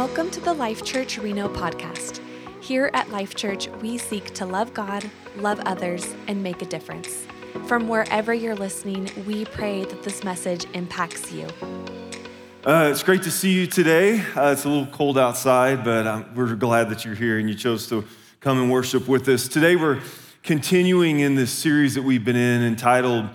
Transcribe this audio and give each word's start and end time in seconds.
Welcome 0.00 0.30
to 0.30 0.40
the 0.40 0.54
Life 0.54 0.82
Church 0.82 1.18
Reno 1.18 1.46
podcast. 1.46 2.22
Here 2.62 2.90
at 2.94 3.10
Life 3.10 3.34
Church, 3.34 3.68
we 3.82 3.98
seek 3.98 4.32
to 4.32 4.46
love 4.46 4.72
God, 4.72 5.10
love 5.36 5.60
others, 5.66 6.14
and 6.26 6.42
make 6.42 6.62
a 6.62 6.64
difference. 6.64 7.26
From 7.66 7.86
wherever 7.86 8.32
you're 8.32 8.56
listening, 8.56 9.10
we 9.26 9.44
pray 9.44 9.84
that 9.84 10.02
this 10.02 10.24
message 10.24 10.64
impacts 10.72 11.30
you. 11.30 11.46
Uh, 12.64 12.88
it's 12.90 13.02
great 13.02 13.22
to 13.24 13.30
see 13.30 13.52
you 13.52 13.66
today. 13.66 14.20
Uh, 14.34 14.52
it's 14.52 14.64
a 14.64 14.70
little 14.70 14.86
cold 14.86 15.18
outside, 15.18 15.84
but 15.84 16.06
um, 16.06 16.24
we're 16.34 16.54
glad 16.54 16.88
that 16.88 17.04
you're 17.04 17.14
here 17.14 17.38
and 17.38 17.46
you 17.46 17.54
chose 17.54 17.86
to 17.90 18.02
come 18.40 18.58
and 18.58 18.72
worship 18.72 19.06
with 19.06 19.28
us. 19.28 19.48
Today, 19.48 19.76
we're 19.76 20.00
continuing 20.42 21.20
in 21.20 21.34
this 21.34 21.52
series 21.52 21.94
that 21.94 22.02
we've 22.02 22.24
been 22.24 22.36
in 22.36 22.62
entitled 22.62 23.28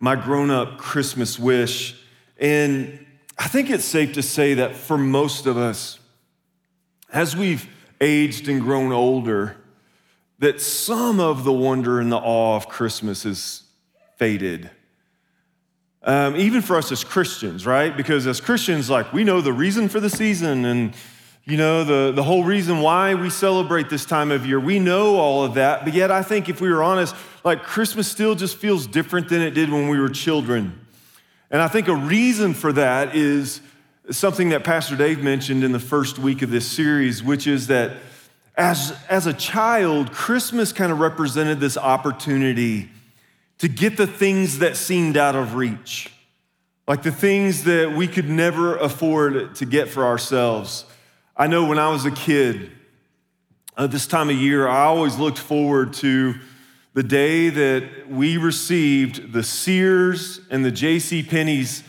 My 0.00 0.16
Grown 0.16 0.50
Up 0.50 0.76
Christmas 0.76 1.38
Wish. 1.38 1.98
And 2.36 3.06
I 3.38 3.48
think 3.48 3.70
it's 3.70 3.86
safe 3.86 4.12
to 4.12 4.22
say 4.22 4.52
that 4.52 4.76
for 4.76 4.98
most 4.98 5.46
of 5.46 5.56
us, 5.56 5.96
as 7.12 7.36
we've 7.36 7.68
aged 8.00 8.48
and 8.48 8.60
grown 8.60 8.92
older, 8.92 9.56
that 10.38 10.60
some 10.60 11.20
of 11.20 11.44
the 11.44 11.52
wonder 11.52 12.00
and 12.00 12.10
the 12.10 12.16
awe 12.16 12.56
of 12.56 12.68
Christmas 12.68 13.24
has 13.24 13.62
faded. 14.16 14.70
Um, 16.02 16.34
even 16.36 16.62
for 16.62 16.76
us 16.76 16.90
as 16.90 17.04
Christians, 17.04 17.66
right? 17.66 17.94
Because 17.94 18.26
as 18.26 18.40
Christians, 18.40 18.88
like 18.88 19.12
we 19.12 19.22
know 19.22 19.42
the 19.42 19.52
reason 19.52 19.88
for 19.88 20.00
the 20.00 20.08
season 20.08 20.64
and 20.64 20.94
you 21.44 21.56
know 21.56 21.84
the, 21.84 22.12
the 22.12 22.22
whole 22.22 22.44
reason 22.44 22.80
why 22.80 23.14
we 23.14 23.28
celebrate 23.28 23.90
this 23.90 24.06
time 24.06 24.30
of 24.30 24.46
year. 24.46 24.58
We 24.58 24.78
know 24.78 25.16
all 25.16 25.44
of 25.44 25.54
that, 25.54 25.84
but 25.84 25.92
yet 25.92 26.10
I 26.10 26.22
think 26.22 26.48
if 26.48 26.60
we 26.60 26.70
were 26.70 26.82
honest, 26.82 27.14
like 27.44 27.62
Christmas 27.62 28.08
still 28.08 28.34
just 28.34 28.56
feels 28.56 28.86
different 28.86 29.28
than 29.28 29.42
it 29.42 29.50
did 29.50 29.70
when 29.70 29.88
we 29.88 29.98
were 29.98 30.08
children. 30.08 30.86
And 31.50 31.60
I 31.60 31.68
think 31.68 31.88
a 31.88 31.96
reason 31.96 32.54
for 32.54 32.72
that 32.74 33.14
is 33.14 33.60
something 34.10 34.48
that 34.48 34.64
Pastor 34.64 34.96
Dave 34.96 35.22
mentioned 35.22 35.62
in 35.62 35.72
the 35.72 35.78
first 35.78 36.18
week 36.18 36.42
of 36.42 36.50
this 36.50 36.66
series, 36.66 37.22
which 37.22 37.46
is 37.46 37.68
that 37.68 37.96
as, 38.56 38.94
as 39.08 39.26
a 39.26 39.32
child, 39.32 40.12
Christmas 40.12 40.72
kind 40.72 40.90
of 40.90 40.98
represented 40.98 41.60
this 41.60 41.76
opportunity 41.76 42.90
to 43.58 43.68
get 43.68 43.96
the 43.96 44.06
things 44.06 44.58
that 44.58 44.76
seemed 44.76 45.16
out 45.16 45.36
of 45.36 45.54
reach, 45.54 46.12
like 46.88 47.02
the 47.02 47.12
things 47.12 47.64
that 47.64 47.92
we 47.92 48.08
could 48.08 48.28
never 48.28 48.76
afford 48.76 49.54
to 49.54 49.64
get 49.64 49.88
for 49.88 50.04
ourselves. 50.04 50.84
I 51.36 51.46
know 51.46 51.66
when 51.66 51.78
I 51.78 51.88
was 51.88 52.04
a 52.04 52.10
kid, 52.10 52.72
uh, 53.76 53.86
this 53.86 54.06
time 54.06 54.28
of 54.28 54.36
year, 54.36 54.66
I 54.66 54.84
always 54.84 55.18
looked 55.18 55.38
forward 55.38 55.92
to 55.94 56.34
the 56.92 57.02
day 57.04 57.48
that 57.48 58.08
we 58.08 58.36
received 58.36 59.32
the 59.32 59.44
Sears 59.44 60.40
and 60.50 60.64
the 60.64 60.72
J.C. 60.72 61.22
Penney's 61.22 61.84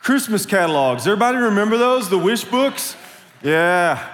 Christmas 0.00 0.46
catalogs. 0.46 1.06
Everybody 1.06 1.36
remember 1.36 1.76
those? 1.76 2.08
The 2.08 2.18
wish 2.18 2.44
books? 2.44 2.96
Yeah. 3.42 4.10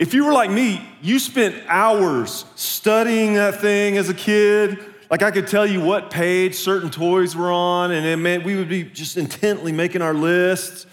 If 0.00 0.12
you 0.12 0.24
were 0.24 0.32
like 0.32 0.50
me, 0.50 0.84
you 1.00 1.20
spent 1.20 1.54
hours 1.68 2.44
studying 2.56 3.34
that 3.34 3.60
thing 3.60 3.96
as 3.96 4.08
a 4.08 4.14
kid. 4.14 4.84
Like 5.10 5.22
I 5.22 5.30
could 5.30 5.46
tell 5.46 5.64
you 5.64 5.80
what 5.80 6.10
page 6.10 6.56
certain 6.56 6.90
toys 6.90 7.36
were 7.36 7.52
on, 7.52 7.92
and 7.92 8.04
it 8.04 8.16
meant 8.16 8.44
we 8.44 8.56
would 8.56 8.68
be 8.68 8.82
just 8.82 9.16
intently 9.16 9.70
making 9.70 10.02
our 10.02 10.12
lists. 10.12 10.86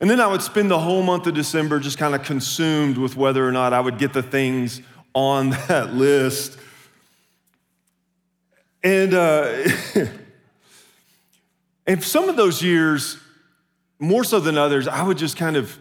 And 0.00 0.08
then 0.08 0.18
I 0.18 0.26
would 0.26 0.42
spend 0.42 0.70
the 0.70 0.78
whole 0.78 1.02
month 1.02 1.26
of 1.26 1.34
December 1.34 1.80
just 1.80 1.98
kind 1.98 2.14
of 2.14 2.22
consumed 2.22 2.96
with 2.96 3.14
whether 3.14 3.46
or 3.46 3.52
not 3.52 3.74
I 3.74 3.80
would 3.80 3.98
get 3.98 4.14
the 4.14 4.22
things 4.22 4.80
on 5.14 5.50
that 5.68 5.92
list. 5.92 6.56
And 8.82 9.12
uh, 9.12 9.68
and 11.86 12.02
some 12.02 12.28
of 12.28 12.36
those 12.36 12.62
years, 12.62 13.18
more 13.98 14.24
so 14.24 14.40
than 14.40 14.56
others, 14.58 14.86
I 14.88 15.02
would 15.02 15.18
just 15.18 15.36
kind 15.36 15.56
of 15.56 15.78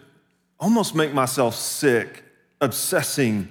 almost 0.60 0.96
make 0.96 1.14
myself 1.14 1.56
sick, 1.56 2.24
obsessing 2.60 3.50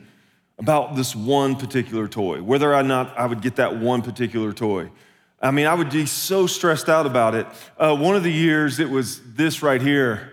about 0.59 0.95
this 0.95 1.17
one 1.17 1.57
particular 1.57 2.07
toy, 2.07 2.43
whether 2.43 2.75
or 2.75 2.83
not 2.83 3.19
I 3.19 3.27
would 3.27 3.41
get 3.41 3.57
that 3.57 3.79
one 3.79 4.03
particular 4.03 4.53
toy. 4.53 4.91
I 5.43 5.51
mean, 5.51 5.67
I 5.67 5.75
would 5.75 5.91
be 5.91 6.05
so 6.07 6.47
stressed 6.47 6.89
out 6.89 7.07
about 7.07 7.35
it. 7.35 7.47
Uh, 7.79 7.97
one 7.97 8.15
of 8.15 8.23
the 8.23 8.33
years, 8.33 8.79
it 8.79 8.91
was 8.91 9.21
this 9.35 9.63
right 9.63 9.81
here 9.81 10.33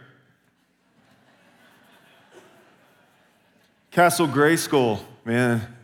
Castle 3.89 4.27
Grayskull, 4.27 4.99
man. 5.25 5.75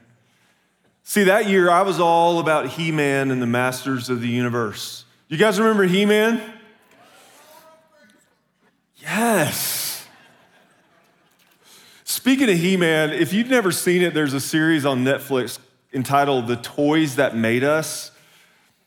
See, 1.02 1.24
that 1.24 1.50
year 1.50 1.72
I 1.72 1.82
was 1.82 2.00
all 2.00 2.38
about 2.38 2.68
He 2.70 2.92
Man 2.92 3.32
and 3.32 3.42
the 3.42 3.48
Masters 3.48 4.08
of 4.08 4.22
the 4.22 4.28
Universe. 4.28 5.04
You 5.34 5.40
guys 5.40 5.60
remember 5.60 5.86
He 5.86 6.06
Man? 6.06 6.40
Yes. 8.98 10.06
Speaking 12.04 12.52
of 12.52 12.56
He 12.56 12.78
Man, 12.78 13.10
if 13.10 13.34
you've 13.34 13.50
never 13.50 13.72
seen 13.72 14.04
it, 14.04 14.14
there's 14.14 14.36
a 14.36 14.40
series 14.40 14.86
on 14.86 15.04
Netflix 15.04 15.58
entitled 15.92 16.46
The 16.46 16.58
Toys 16.58 17.16
That 17.16 17.36
Made 17.36 17.64
Us. 17.64 18.12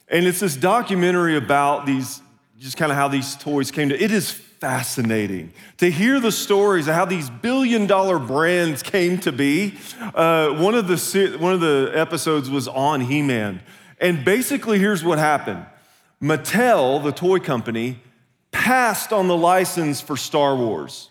And 0.07 0.25
it's 0.25 0.39
this 0.39 0.55
documentary 0.55 1.37
about 1.37 1.85
these, 1.85 2.23
just 2.61 2.77
kind 2.77 2.93
of 2.93 2.97
how 2.97 3.09
these 3.09 3.35
toys 3.35 3.73
came 3.73 3.89
to. 3.89 4.01
It 4.01 4.13
is 4.13 4.31
fascinating 4.31 5.53
to 5.79 5.91
hear 5.91 6.21
the 6.21 6.31
stories 6.31 6.87
of 6.87 6.95
how 6.95 7.07
these 7.07 7.29
billion 7.29 7.89
dollar 7.89 8.21
brands 8.21 8.85
came 8.85 9.19
to 9.19 9.33
be. 9.33 9.75
Uh, 10.15 10.51
one, 10.51 10.77
of 10.77 10.87
the, 10.87 11.37
one 11.41 11.55
of 11.55 11.61
the 11.61 11.91
episodes 11.93 12.49
was 12.49 12.69
on 12.69 13.01
He 13.01 13.21
Man. 13.21 13.63
And 14.01 14.25
basically, 14.25 14.79
here's 14.79 15.03
what 15.03 15.19
happened 15.19 15.67
Mattel, 16.23 17.03
the 17.03 17.13
toy 17.13 17.39
company, 17.39 18.01
passed 18.51 19.13
on 19.13 19.29
the 19.29 19.37
license 19.37 20.01
for 20.01 20.17
Star 20.17 20.57
Wars. 20.57 21.11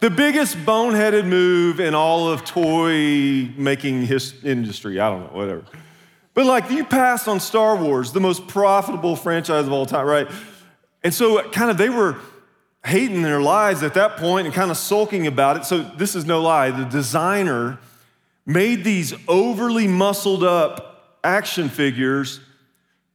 The 0.00 0.10
biggest 0.10 0.56
boneheaded 0.58 1.26
move 1.26 1.78
in 1.78 1.94
all 1.94 2.28
of 2.28 2.44
toy 2.44 3.50
making 3.56 4.08
industry. 4.42 4.98
I 4.98 5.08
don't 5.08 5.32
know, 5.32 5.38
whatever. 5.38 5.64
But 6.34 6.46
like 6.46 6.70
you 6.70 6.84
passed 6.84 7.28
on 7.28 7.40
Star 7.40 7.76
Wars, 7.76 8.12
the 8.12 8.20
most 8.20 8.48
profitable 8.48 9.16
franchise 9.16 9.66
of 9.66 9.72
all 9.72 9.86
time, 9.86 10.06
right? 10.06 10.28
And 11.04 11.12
so, 11.12 11.48
kind 11.50 11.70
of, 11.70 11.76
they 11.76 11.90
were 11.90 12.16
hating 12.84 13.22
their 13.22 13.40
lives 13.40 13.82
at 13.82 13.94
that 13.94 14.16
point 14.16 14.46
and 14.46 14.54
kind 14.54 14.70
of 14.70 14.76
sulking 14.76 15.26
about 15.26 15.56
it. 15.56 15.64
So, 15.64 15.82
this 15.82 16.14
is 16.14 16.24
no 16.24 16.40
lie. 16.40 16.70
The 16.70 16.84
designer 16.84 17.78
made 18.46 18.84
these 18.84 19.14
overly 19.28 19.86
muscled 19.86 20.42
up 20.42 21.18
action 21.22 21.68
figures 21.68 22.40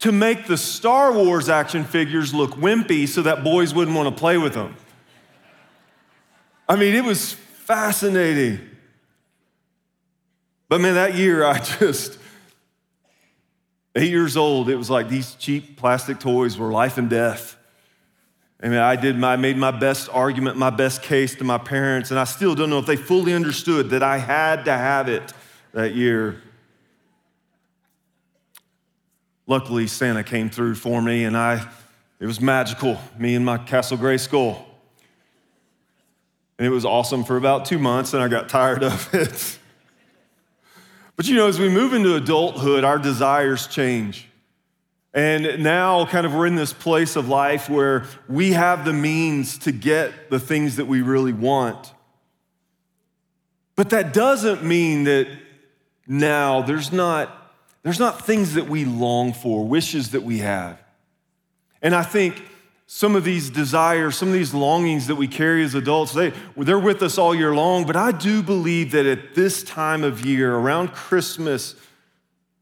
to 0.00 0.12
make 0.12 0.46
the 0.46 0.56
Star 0.56 1.12
Wars 1.12 1.48
action 1.48 1.84
figures 1.84 2.32
look 2.32 2.52
wimpy 2.52 3.08
so 3.08 3.22
that 3.22 3.42
boys 3.42 3.74
wouldn't 3.74 3.96
want 3.96 4.14
to 4.14 4.18
play 4.18 4.38
with 4.38 4.54
them. 4.54 4.76
I 6.68 6.76
mean, 6.76 6.94
it 6.94 7.04
was 7.04 7.32
fascinating. 7.32 8.60
But 10.68 10.80
man, 10.80 10.94
that 10.94 11.14
year 11.14 11.44
I 11.44 11.58
just, 11.80 12.18
eight 13.96 14.10
years 14.10 14.36
old, 14.36 14.68
it 14.68 14.76
was 14.76 14.90
like 14.90 15.08
these 15.08 15.34
cheap 15.34 15.76
plastic 15.76 16.20
toys 16.20 16.56
were 16.56 16.70
life 16.70 16.98
and 16.98 17.10
death. 17.10 17.56
I 18.62 18.68
mean, 18.68 18.78
I 18.78 18.96
did 18.96 19.16
my, 19.16 19.34
I 19.34 19.36
made 19.36 19.56
my 19.56 19.70
best 19.70 20.08
argument, 20.12 20.56
my 20.56 20.70
best 20.70 21.02
case 21.02 21.34
to 21.36 21.44
my 21.44 21.58
parents, 21.58 22.10
and 22.10 22.18
I 22.18 22.24
still 22.24 22.54
don't 22.54 22.70
know 22.70 22.78
if 22.78 22.86
they 22.86 22.96
fully 22.96 23.32
understood 23.32 23.90
that 23.90 24.02
I 24.02 24.18
had 24.18 24.64
to 24.64 24.72
have 24.72 25.08
it 25.08 25.32
that 25.72 25.94
year. 25.94 26.42
Luckily, 29.48 29.86
Santa 29.86 30.22
came 30.22 30.50
through 30.50 30.74
for 30.74 31.00
me, 31.00 31.24
and 31.24 31.34
I, 31.34 31.66
it 32.20 32.26
was 32.26 32.38
magical, 32.38 33.00
me 33.18 33.34
and 33.34 33.46
my 33.46 33.56
Castle 33.56 33.96
Grayskull. 33.96 34.62
And 36.58 36.66
it 36.66 36.70
was 36.70 36.84
awesome 36.84 37.24
for 37.24 37.38
about 37.38 37.64
two 37.64 37.78
months, 37.78 38.12
and 38.12 38.22
I 38.22 38.28
got 38.28 38.50
tired 38.50 38.84
of 38.84 39.08
it. 39.14 39.58
but 41.16 41.26
you 41.26 41.34
know, 41.34 41.48
as 41.48 41.58
we 41.58 41.70
move 41.70 41.94
into 41.94 42.14
adulthood, 42.14 42.84
our 42.84 42.98
desires 42.98 43.66
change. 43.66 44.28
And 45.14 45.62
now, 45.62 46.04
kind 46.04 46.26
of, 46.26 46.34
we're 46.34 46.46
in 46.46 46.56
this 46.56 46.74
place 46.74 47.16
of 47.16 47.26
life 47.26 47.70
where 47.70 48.04
we 48.28 48.52
have 48.52 48.84
the 48.84 48.92
means 48.92 49.56
to 49.60 49.72
get 49.72 50.28
the 50.28 50.38
things 50.38 50.76
that 50.76 50.84
we 50.84 51.00
really 51.00 51.32
want. 51.32 51.94
But 53.76 53.88
that 53.90 54.12
doesn't 54.12 54.62
mean 54.62 55.04
that 55.04 55.26
now 56.06 56.60
there's 56.60 56.92
not, 56.92 57.47
there's 57.82 57.98
not 57.98 58.26
things 58.26 58.54
that 58.54 58.68
we 58.68 58.84
long 58.84 59.32
for, 59.32 59.66
wishes 59.66 60.10
that 60.10 60.22
we 60.22 60.38
have. 60.38 60.82
And 61.80 61.94
I 61.94 62.02
think 62.02 62.42
some 62.86 63.14
of 63.14 63.22
these 63.22 63.50
desires, 63.50 64.16
some 64.16 64.28
of 64.28 64.34
these 64.34 64.54
longings 64.54 65.06
that 65.08 65.14
we 65.16 65.28
carry 65.28 65.62
as 65.62 65.74
adults, 65.74 66.12
they, 66.12 66.32
they're 66.56 66.78
with 66.78 67.02
us 67.02 67.18
all 67.18 67.34
year 67.34 67.54
long. 67.54 67.86
But 67.86 67.96
I 67.96 68.12
do 68.12 68.42
believe 68.42 68.92
that 68.92 69.06
at 69.06 69.34
this 69.34 69.62
time 69.62 70.02
of 70.02 70.24
year, 70.24 70.54
around 70.54 70.88
Christmas, 70.88 71.74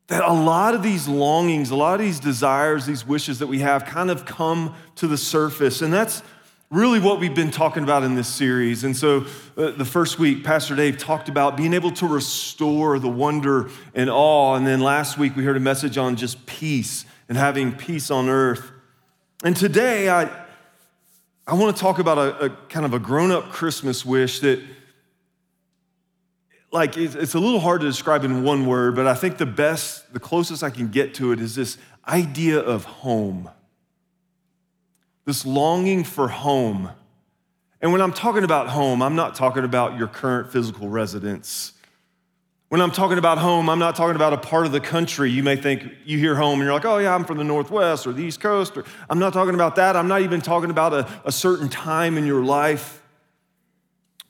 that 0.09 0.23
a 0.25 0.33
lot 0.33 0.75
of 0.75 0.83
these 0.83 1.09
longings, 1.09 1.71
a 1.71 1.77
lot 1.77 1.99
of 1.99 2.05
these 2.05 2.21
desires, 2.21 2.87
these 2.87 3.07
wishes 3.07 3.39
that 3.39 3.47
we 3.47 3.61
have 3.61 3.85
kind 3.85 4.11
of 4.11 4.25
come 4.25 4.75
to 4.97 5.07
the 5.07 5.17
surface. 5.17 5.81
And 5.83 5.93
that's 5.93 6.23
really 6.71 6.99
what 6.99 7.21
we've 7.21 7.35
been 7.35 7.51
talking 7.51 7.85
about 7.85 8.03
in 8.03 8.15
this 8.17 8.29
series. 8.29 8.83
And 8.83 8.97
so 8.97 9.25
uh, 9.57 9.71
the 9.71 9.85
first 9.85 10.19
week, 10.19 10.43
Pastor 10.43 10.75
Dave 10.75 10.99
talked 10.99 11.29
about 11.29 11.57
being 11.57 11.75
able 11.75 11.93
to 11.93 12.07
restore 12.07 12.99
the 12.99 13.09
wonder 13.09 13.71
and 13.95 14.11
awe. 14.11 14.55
And 14.55 14.67
then 14.67 14.81
last 14.81 15.17
week, 15.17 15.37
we 15.37 15.45
heard 15.45 15.57
a 15.57 15.61
message 15.61 15.97
on 15.97 16.17
just 16.17 16.45
peace 16.47 17.05
and 17.29 17.39
having 17.39 17.73
peace 17.73 18.11
on 18.11 18.29
earth. 18.29 18.73
And 19.45 19.57
today, 19.57 20.09
I, 20.09 20.29
I 21.47 21.55
want 21.55 21.77
to 21.77 21.81
talk 21.81 21.99
about 22.01 22.19
a, 22.19 22.47
a 22.47 22.51
kind 22.69 22.85
of 22.85 22.95
a 22.95 22.99
grown 22.99 23.31
up 23.31 23.51
Christmas 23.51 24.05
wish 24.05 24.41
that, 24.41 24.61
like, 26.73 26.97
it's, 26.97 27.15
it's 27.15 27.35
a 27.35 27.39
little 27.39 27.61
hard 27.61 27.83
to 27.83 27.87
describe 27.87 28.25
in 28.25 28.43
one 28.43 28.67
word, 28.67 28.97
but 28.97 29.07
I 29.07 29.15
think 29.15 29.39
the 29.39 29.47
best, 29.47 30.13
the 30.13 30.19
closest 30.19 30.65
I 30.65 30.71
can 30.71 30.89
get 30.89 31.15
to 31.15 31.31
it 31.31 31.41
is 31.41 31.55
this 31.55 31.79
idea 32.09 32.59
of 32.59 32.85
home, 32.85 33.49
this 35.27 35.45
longing 35.45 36.05
for 36.05 36.29
home. 36.29 36.91
And 37.83 37.93
when 37.93 38.01
I'm 38.01 38.13
talking 38.13 38.45
about 38.45 38.69
home, 38.69 39.03
I'm 39.03 39.17
not 39.17 39.35
talking 39.35 39.65
about 39.65 39.99
your 39.99 40.09
current 40.09 40.51
physical 40.51 40.89
residence. 40.89 41.73
When 42.69 42.81
I'm 42.81 42.91
talking 42.91 43.19
about 43.19 43.39
home, 43.39 43.69
I'm 43.69 43.79
not 43.79 43.95
talking 43.95 44.17
about 44.17 44.33
a 44.33 44.39
part 44.39 44.67
of 44.67 44.73
the 44.73 44.81
country. 44.81 45.31
You 45.31 45.43
may 45.43 45.57
think 45.57 45.85
you 46.05 46.19
hear 46.19 46.35
home 46.35 46.61
and 46.61 46.65
you're 46.65 46.73
like, 46.73 46.85
oh, 46.85 46.99
yeah, 46.99 47.15
I'm 47.15 47.25
from 47.25 47.39
the 47.39 47.45
Northwest 47.45 48.07
or 48.07 48.13
the 48.13 48.25
East 48.25 48.41
Coast. 48.41 48.77
Or, 48.77 48.85
I'm 49.11 49.19
not 49.19 49.33
talking 49.33 49.55
about 49.55 49.77
that. 49.77 49.95
I'm 49.95 50.09
not 50.09 50.23
even 50.23 50.41
talking 50.41 50.71
about 50.71 50.93
a, 50.93 51.09
a 51.25 51.31
certain 51.31 51.69
time 51.69 52.19
in 52.19 52.27
your 52.27 52.43
life. 52.43 53.03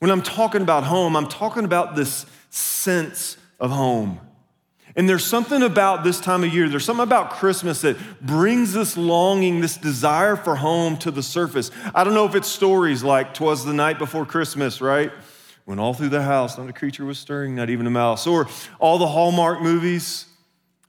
When 0.01 0.11
I'm 0.11 0.23
talking 0.23 0.61
about 0.61 0.85
home, 0.85 1.17
I'm 1.17 1.29
talking 1.29 1.65
about 1.65 1.97
this 1.97 2.27
sense 2.51 3.39
of 3.59 3.71
home. 3.71 4.21
And 4.97 5.07
there's 5.07 5.27
something 5.27 5.63
about 5.63 6.05
this 6.05 6.19
time 6.19 6.43
of 6.43 6.55
year, 6.55 6.71
there's 6.71 6.87
something 6.87 7.03
about 7.03 7.31
Christmas 7.31 7.83
that 7.83 7.99
brings 8.23 8.73
this 8.73 8.97
longing, 8.97 9.61
this 9.61 9.77
desire 9.77 10.37
for 10.37 10.57
home 10.57 10.97
to 10.99 11.11
the 11.11 11.23
surface. 11.23 11.71
I 11.95 12.03
don't 12.03 12.15
know 12.15 12.25
if 12.25 12.35
it's 12.35 12.49
stories 12.49 13.05
like 13.05 13.35
Twas 13.35 13.65
the 13.65 13.75
Night 13.75 13.99
Before 13.99 14.25
Christmas, 14.25 14.81
right? 14.81 15.13
Went 15.67 15.81
all 15.81 15.93
through 15.93 16.09
the 16.09 16.23
house, 16.23 16.57
not 16.57 16.69
a 16.71 16.73
creature 16.73 17.05
was 17.05 17.19
stirring, 17.19 17.55
not 17.55 17.69
even 17.69 17.87
a 17.87 17.91
mouse. 17.91 18.27
Or 18.27 18.49
all 18.79 18.97
the 18.97 19.07
Hallmark 19.07 19.61
movies. 19.61 20.25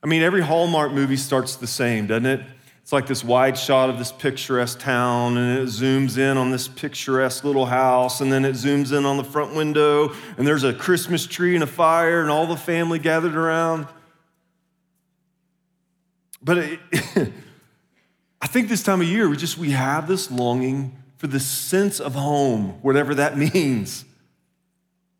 I 0.02 0.06
mean, 0.06 0.22
every 0.22 0.40
Hallmark 0.40 0.92
movie 0.92 1.16
starts 1.16 1.56
the 1.56 1.66
same, 1.66 2.06
doesn't 2.06 2.26
it? 2.26 2.40
It's 2.80 2.92
like 2.94 3.06
this 3.06 3.22
wide 3.22 3.58
shot 3.58 3.90
of 3.90 3.98
this 3.98 4.12
picturesque 4.12 4.78
town, 4.78 5.36
and 5.36 5.58
it 5.58 5.66
zooms 5.66 6.16
in 6.16 6.38
on 6.38 6.50
this 6.50 6.66
picturesque 6.66 7.44
little 7.44 7.66
house, 7.66 8.22
and 8.22 8.32
then 8.32 8.46
it 8.46 8.54
zooms 8.54 8.96
in 8.96 9.04
on 9.04 9.18
the 9.18 9.24
front 9.24 9.54
window, 9.54 10.14
and 10.38 10.46
there's 10.46 10.64
a 10.64 10.72
Christmas 10.72 11.26
tree 11.26 11.54
and 11.54 11.62
a 11.62 11.66
fire, 11.66 12.22
and 12.22 12.30
all 12.30 12.46
the 12.46 12.56
family 12.56 12.98
gathered 12.98 13.36
around. 13.36 13.86
But 16.48 16.56
it, 16.56 16.80
I 18.40 18.46
think 18.46 18.70
this 18.70 18.82
time 18.82 19.02
of 19.02 19.06
year, 19.06 19.28
we 19.28 19.36
just 19.36 19.58
we 19.58 19.72
have 19.72 20.08
this 20.08 20.30
longing 20.30 20.96
for 21.18 21.26
the 21.26 21.38
sense 21.38 22.00
of 22.00 22.14
home, 22.14 22.78
whatever 22.80 23.14
that 23.16 23.36
means. 23.54 24.06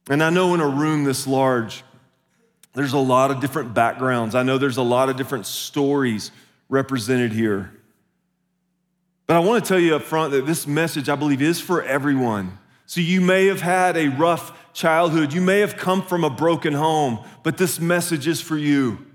And 0.09 0.23
I 0.23 0.31
know 0.31 0.55
in 0.55 0.61
a 0.61 0.67
room 0.67 1.05
this 1.05 1.27
large, 1.27 1.85
there's 2.73 2.95
a 2.95 2.99
lot 2.99 3.31
of 3.31 3.41
different 3.41 3.75
backgrounds. 3.75 4.35
I 4.35 4.43
know 4.43 4.57
there's 4.57 4.79
a 4.79 4.83
lot 4.83 5.11
of 5.11 5.19
different 5.19 5.45
stories 5.45 6.31
represented 6.71 7.33
here. 7.33 7.75
But 9.27 9.37
I 9.37 9.41
want 9.41 9.63
to 9.63 9.69
tell 9.69 9.79
you 9.79 9.97
up 9.97 10.05
front 10.05 10.33
that 10.33 10.47
this 10.47 10.67
message, 10.67 11.11
I 11.11 11.15
believe, 11.15 11.43
is 11.43 11.61
for 11.61 11.83
everyone. 11.83 12.57
So 12.87 13.03
you 13.03 13.21
may 13.21 13.49
have 13.49 13.61
had 13.61 13.99
a 13.99 14.09
rough 14.09 14.73
childhood, 14.73 15.35
you 15.35 15.43
may 15.43 15.61
have 15.61 15.77
come 15.77 16.01
from 16.01 16.25
a 16.25 16.31
broken 16.31 16.73
home, 16.73 17.23
but 17.43 17.59
this 17.59 17.79
message 17.79 18.27
is 18.27 18.41
for 18.41 18.57
you. 18.57 19.08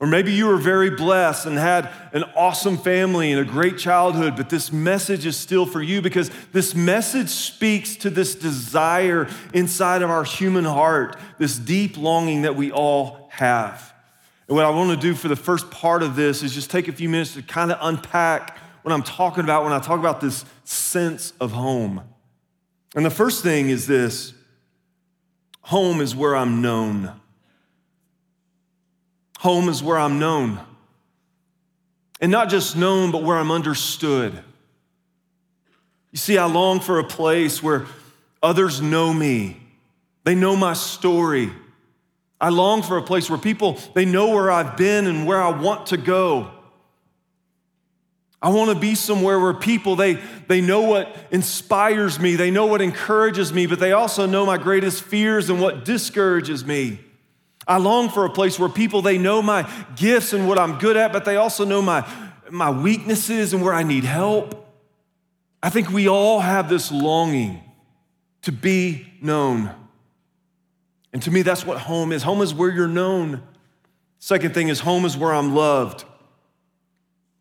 Or 0.00 0.06
maybe 0.06 0.32
you 0.32 0.46
were 0.46 0.58
very 0.58 0.90
blessed 0.90 1.46
and 1.46 1.58
had 1.58 1.90
an 2.12 2.22
awesome 2.36 2.78
family 2.78 3.32
and 3.32 3.40
a 3.40 3.44
great 3.44 3.78
childhood, 3.78 4.36
but 4.36 4.48
this 4.48 4.72
message 4.72 5.26
is 5.26 5.36
still 5.36 5.66
for 5.66 5.82
you 5.82 6.00
because 6.00 6.30
this 6.52 6.72
message 6.72 7.28
speaks 7.28 7.96
to 7.96 8.10
this 8.10 8.36
desire 8.36 9.28
inside 9.52 10.02
of 10.02 10.10
our 10.10 10.22
human 10.22 10.64
heart, 10.64 11.16
this 11.38 11.58
deep 11.58 11.96
longing 11.96 12.42
that 12.42 12.54
we 12.54 12.70
all 12.70 13.28
have. 13.32 13.92
And 14.46 14.56
what 14.56 14.64
I 14.64 14.70
want 14.70 14.90
to 14.90 14.96
do 14.96 15.14
for 15.14 15.26
the 15.26 15.36
first 15.36 15.68
part 15.70 16.04
of 16.04 16.14
this 16.14 16.44
is 16.44 16.54
just 16.54 16.70
take 16.70 16.86
a 16.86 16.92
few 16.92 17.08
minutes 17.08 17.34
to 17.34 17.42
kind 17.42 17.72
of 17.72 17.78
unpack 17.80 18.56
what 18.82 18.92
I'm 18.92 19.02
talking 19.02 19.42
about 19.42 19.64
when 19.64 19.72
I 19.72 19.80
talk 19.80 19.98
about 19.98 20.20
this 20.20 20.44
sense 20.62 21.32
of 21.40 21.50
home. 21.50 22.02
And 22.94 23.04
the 23.04 23.10
first 23.10 23.42
thing 23.42 23.68
is 23.68 23.88
this 23.88 24.32
home 25.62 26.00
is 26.00 26.14
where 26.14 26.36
I'm 26.36 26.62
known. 26.62 27.12
Home 29.38 29.68
is 29.68 29.82
where 29.82 29.98
I'm 29.98 30.18
known. 30.18 30.60
And 32.20 32.32
not 32.32 32.48
just 32.48 32.76
known, 32.76 33.12
but 33.12 33.22
where 33.22 33.36
I'm 33.36 33.52
understood. 33.52 34.32
You 36.10 36.18
see, 36.18 36.38
I 36.38 36.46
long 36.46 36.80
for 36.80 36.98
a 36.98 37.04
place 37.04 37.62
where 37.62 37.86
others 38.42 38.80
know 38.80 39.12
me, 39.12 39.60
they 40.24 40.34
know 40.34 40.56
my 40.56 40.72
story. 40.72 41.50
I 42.40 42.50
long 42.50 42.82
for 42.82 42.96
a 42.98 43.02
place 43.02 43.28
where 43.28 43.38
people 43.38 43.78
they 43.94 44.04
know 44.04 44.30
where 44.30 44.50
I've 44.50 44.76
been 44.76 45.06
and 45.06 45.26
where 45.26 45.42
I 45.42 45.50
want 45.50 45.86
to 45.86 45.96
go. 45.96 46.50
I 48.40 48.50
want 48.50 48.70
to 48.70 48.78
be 48.78 48.94
somewhere 48.94 49.40
where 49.40 49.54
people 49.54 49.96
they 49.96 50.14
they 50.46 50.60
know 50.60 50.82
what 50.82 51.16
inspires 51.30 52.18
me, 52.18 52.36
they 52.36 52.50
know 52.50 52.66
what 52.66 52.80
encourages 52.80 53.52
me, 53.52 53.66
but 53.66 53.78
they 53.78 53.92
also 53.92 54.26
know 54.26 54.46
my 54.46 54.58
greatest 54.58 55.02
fears 55.02 55.50
and 55.50 55.60
what 55.60 55.84
discourages 55.84 56.64
me. 56.64 57.00
I 57.68 57.76
long 57.76 58.08
for 58.08 58.24
a 58.24 58.30
place 58.30 58.58
where 58.58 58.70
people 58.70 59.02
they 59.02 59.18
know 59.18 59.42
my 59.42 59.70
gifts 59.94 60.32
and 60.32 60.48
what 60.48 60.58
I'm 60.58 60.78
good 60.78 60.96
at, 60.96 61.12
but 61.12 61.26
they 61.26 61.36
also 61.36 61.66
know 61.66 61.82
my, 61.82 62.08
my 62.50 62.70
weaknesses 62.70 63.52
and 63.52 63.62
where 63.62 63.74
I 63.74 63.82
need 63.82 64.04
help. 64.04 64.66
I 65.62 65.68
think 65.68 65.90
we 65.90 66.08
all 66.08 66.40
have 66.40 66.70
this 66.70 66.90
longing 66.90 67.62
to 68.42 68.52
be 68.52 69.12
known. 69.20 69.70
And 71.12 71.22
to 71.22 71.30
me, 71.30 71.42
that's 71.42 71.66
what 71.66 71.78
home 71.78 72.12
is. 72.12 72.22
Home 72.22 72.40
is 72.40 72.54
where 72.54 72.70
you're 72.70 72.88
known. 72.88 73.42
Second 74.18 74.54
thing 74.54 74.68
is, 74.68 74.80
home 74.80 75.04
is 75.04 75.16
where 75.16 75.34
I'm 75.34 75.54
loved. 75.54 76.04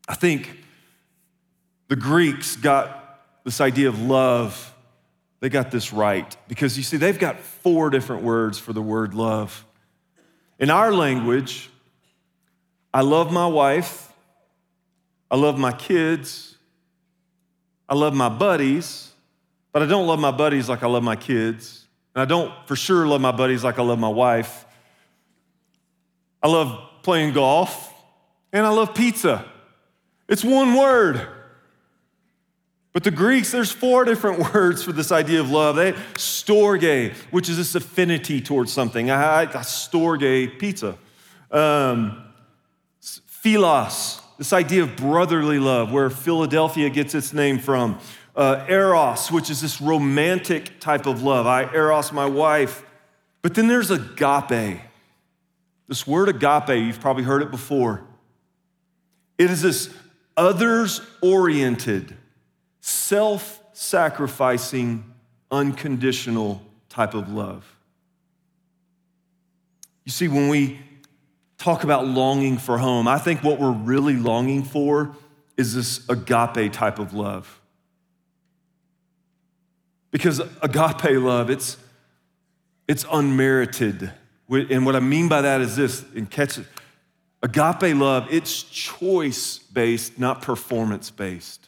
I 0.09 0.15
think 0.15 0.63
the 1.88 1.95
Greeks 1.95 2.56
got 2.56 3.21
this 3.45 3.62
idea 3.62 3.88
of 3.88 4.01
love, 4.01 4.73
they 5.39 5.47
got 5.47 5.71
this 5.71 5.94
right. 5.94 6.35
Because 6.50 6.75
you 6.75 6.83
see, 6.83 6.97
they've 6.97 7.18
got 7.18 7.39
four 7.39 7.89
different 7.89 8.23
words 8.23 8.59
for 8.59 8.73
the 8.73 8.81
word 8.81 9.13
love. 9.13 9.63
In 10.59 10.69
our 10.69 10.92
language, 10.92 11.69
I 12.94 13.01
love 13.01 13.31
my 13.31 13.45
wife, 13.45 14.12
I 15.30 15.36
love 15.36 15.59
my 15.59 15.71
kids, 15.71 16.56
I 17.88 17.95
love 17.95 18.13
my 18.13 18.30
buddies, 18.30 19.12
but 19.71 19.81
I 19.81 19.86
don't 19.86 20.07
love 20.07 20.19
my 20.19 20.31
buddies 20.31 20.68
like 20.68 20.83
I 20.83 20.88
love 20.88 21.04
my 21.04 21.15
kids. 21.15 21.86
And 22.15 22.21
I 22.21 22.25
don't 22.25 22.51
for 22.65 22.75
sure 22.75 23.06
love 23.06 23.21
my 23.21 23.31
buddies 23.31 23.63
like 23.63 23.77
I 23.77 23.83
love 23.83 24.00
my 24.00 24.09
wife. 24.09 24.65
I 26.42 26.48
love 26.48 27.04
playing 27.04 27.33
golf 27.33 27.94
and 28.51 28.65
I 28.65 28.69
love 28.69 28.95
pizza. 28.95 29.45
It's 30.27 30.44
one 30.44 30.75
word. 30.75 31.27
But 32.97 33.03
the 33.03 33.11
Greeks, 33.11 33.51
there's 33.51 33.71
four 33.71 34.05
different 34.05 34.39
words 34.55 34.81
for 34.81 34.91
this 34.91 35.11
idea 35.11 35.39
of 35.39 35.51
love. 35.51 35.75
They 35.75 35.92
storge, 36.16 37.13
which 37.30 37.47
is 37.47 37.57
this 37.57 37.75
affinity 37.75 38.42
towards 38.42 38.73
something. 38.73 39.11
I, 39.11 39.42
I 39.42 39.45
storge 39.45 40.57
pizza. 40.57 40.97
Um, 41.51 42.23
philos, 42.99 44.19
this 44.39 44.51
idea 44.51 44.81
of 44.81 44.95
brotherly 44.95 45.59
love, 45.59 45.92
where 45.92 46.09
Philadelphia 46.09 46.89
gets 46.89 47.13
its 47.13 47.33
name 47.33 47.59
from. 47.59 47.99
Uh, 48.35 48.66
eros, 48.68 49.31
which 49.31 49.51
is 49.51 49.61
this 49.61 49.80
romantic 49.80 50.80
type 50.80 51.06
of 51.06 51.21
love. 51.21 51.45
I 51.45 51.71
eros 51.71 52.11
my 52.11 52.25
wife. 52.25 52.83
But 53.44 53.54
then 53.54 53.68
there's 53.68 53.92
agape. 53.92 54.81
This 55.87 56.07
word 56.07 56.30
agape, 56.30 56.83
you've 56.83 56.99
probably 56.99 57.25
heard 57.25 57.44
it 57.44 57.51
before. 57.51 58.04
It 59.37 59.51
is 59.51 59.61
this 59.61 59.94
others 60.35 60.99
oriented 61.21 62.18
self 62.87 63.61
sacrificing, 63.73 65.03
unconditional 65.51 66.61
type 66.87 67.13
of 67.13 67.31
love. 67.31 67.65
You 70.06 70.11
see, 70.11 70.29
when 70.29 70.47
we 70.47 70.79
talk 71.57 71.83
about 71.83 72.07
longing 72.07 72.57
for 72.57 72.77
home, 72.77 73.07
I 73.07 73.17
think 73.17 73.44
what 73.44 73.59
we're 73.59 73.71
really 73.73 74.15
longing 74.15 74.63
for 74.63 75.13
is 75.57 75.75
this 75.75 76.07
agape 76.07 76.71
type 76.71 76.97
of 76.97 77.13
love. 77.13 77.59
Because 80.09 80.39
agape 80.61 81.21
love, 81.21 81.49
it's, 81.49 81.75
it's 82.87 83.06
unmerited. 83.11 84.13
And 84.49 84.85
what 84.85 84.95
I 84.95 85.01
mean 85.01 85.27
by 85.27 85.41
that 85.41 85.59
is 85.59 85.75
this, 85.75 86.06
and 86.15 86.29
catch 86.29 86.57
it. 86.57 86.65
Agape 87.44 87.95
love, 87.97 88.27
it's 88.31 88.63
choice 88.63 89.59
based, 89.59 90.17
not 90.17 90.41
performance 90.41 91.11
based 91.11 91.67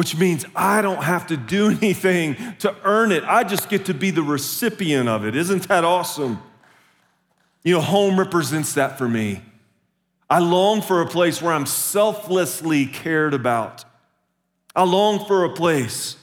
which 0.00 0.16
means 0.16 0.46
I 0.56 0.80
don't 0.80 1.02
have 1.02 1.26
to 1.26 1.36
do 1.36 1.68
anything 1.82 2.34
to 2.60 2.74
earn 2.84 3.12
it. 3.12 3.22
I 3.24 3.44
just 3.44 3.68
get 3.68 3.84
to 3.84 3.92
be 3.92 4.10
the 4.10 4.22
recipient 4.22 5.10
of 5.10 5.26
it. 5.26 5.36
Isn't 5.36 5.68
that 5.68 5.84
awesome? 5.84 6.42
You 7.64 7.74
know, 7.74 7.80
home 7.82 8.18
represents 8.18 8.72
that 8.72 8.96
for 8.96 9.06
me. 9.06 9.42
I 10.30 10.38
long 10.38 10.80
for 10.80 11.02
a 11.02 11.06
place 11.06 11.42
where 11.42 11.52
I'm 11.52 11.66
selflessly 11.66 12.86
cared 12.86 13.34
about. 13.34 13.84
I 14.74 14.84
long 14.84 15.22
for 15.26 15.44
a 15.44 15.50
place 15.50 16.16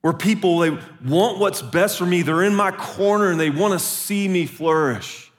where 0.00 0.12
people 0.12 0.58
they 0.58 0.70
want 1.06 1.38
what's 1.38 1.62
best 1.62 1.96
for 1.96 2.06
me. 2.06 2.22
They're 2.22 2.42
in 2.42 2.56
my 2.56 2.72
corner 2.72 3.30
and 3.30 3.38
they 3.38 3.50
want 3.50 3.72
to 3.72 3.78
see 3.78 4.26
me 4.26 4.46
flourish. 4.46 5.30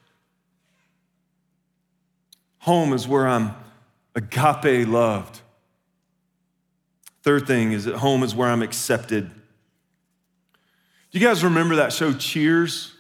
Home 2.60 2.94
is 2.94 3.10
where 3.10 3.28
I'm 3.28 3.54
agape 4.16 4.88
loved. 4.88 5.42
Third 7.24 7.46
thing 7.46 7.72
is 7.72 7.86
that 7.86 7.96
home 7.98 8.24
is 8.24 8.34
where 8.34 8.50
I'm 8.50 8.62
accepted. 8.62 9.30
Do 9.30 11.20
you 11.20 11.26
guys 11.26 11.44
remember 11.44 11.76
that 11.76 11.94
show 11.94 12.14
Cheers? 12.14 12.94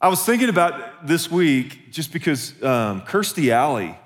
I 0.00 0.08
was 0.08 0.24
thinking 0.24 0.48
about 0.48 1.06
this 1.06 1.30
week 1.30 1.90
just 1.90 2.12
because 2.12 2.52
um, 2.62 3.02
Kirstie 3.02 3.50
Alley, 3.50 3.96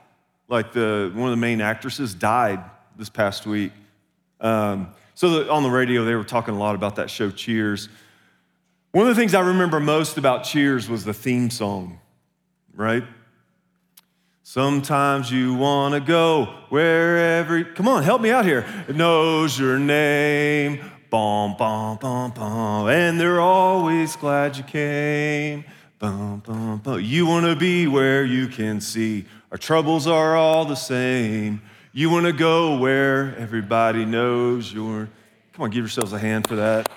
like 0.49 0.73
the 0.73 1.11
one 1.15 1.25
of 1.25 1.31
the 1.31 1.41
main 1.41 1.61
actresses, 1.61 2.15
died 2.15 2.63
this 2.97 3.09
past 3.09 3.47
week. 3.47 3.73
Um, 4.41 4.89
so 5.15 5.31
the, 5.31 5.51
on 5.51 5.63
the 5.63 5.71
radio, 5.71 6.05
they 6.05 6.15
were 6.15 6.25
talking 6.25 6.55
a 6.55 6.59
lot 6.59 6.75
about 6.75 6.97
that 6.97 7.11
show 7.11 7.31
Cheers. 7.31 7.89
One 8.93 9.07
of 9.07 9.15
the 9.15 9.21
things 9.21 9.35
I 9.35 9.41
remember 9.41 9.81
most 9.81 10.17
about 10.17 10.45
Cheers 10.45 10.89
was 10.89 11.05
the 11.05 11.15
theme 11.15 11.51
song, 11.51 11.99
right? 12.75 13.05
Sometimes 14.49 15.29
you 15.29 15.55
want 15.55 15.95
to 15.95 16.01
go 16.01 16.45
wherever, 16.69 17.65
come 17.65 17.89
on, 17.89 18.05
help 18.05 18.21
me 18.21 18.31
out 18.31 18.45
here. 18.45 18.65
It 18.87 18.95
knows 18.95 19.59
your 19.59 19.77
name, 19.77 20.89
bom, 21.11 21.57
bom, 21.59 21.97
bom, 21.97 22.31
bom, 22.31 22.89
and 22.89 23.19
they're 23.19 23.41
always 23.41 24.15
glad 24.15 24.57
you 24.57 24.63
came. 24.63 25.65
Bum, 25.99 26.45
bum, 26.47 26.79
bum. 26.79 27.01
You 27.01 27.27
want 27.27 27.45
to 27.47 27.57
be 27.57 27.89
where 27.89 28.25
you 28.25 28.47
can 28.47 28.81
see 28.81 29.25
our 29.51 29.59
troubles 29.59 30.07
are 30.07 30.37
all 30.37 30.65
the 30.65 30.77
same. 30.77 31.61
You 31.93 32.09
want 32.09 32.27
to 32.27 32.33
go 32.33 32.79
where 32.79 33.37
everybody 33.39 34.05
knows 34.05 34.73
you're. 34.73 35.09
Come 35.55 35.65
on, 35.65 35.71
give 35.71 35.83
yourselves 35.83 36.13
a 36.13 36.21
hand 36.21 36.47
for 36.47 36.55
that. 36.55 36.89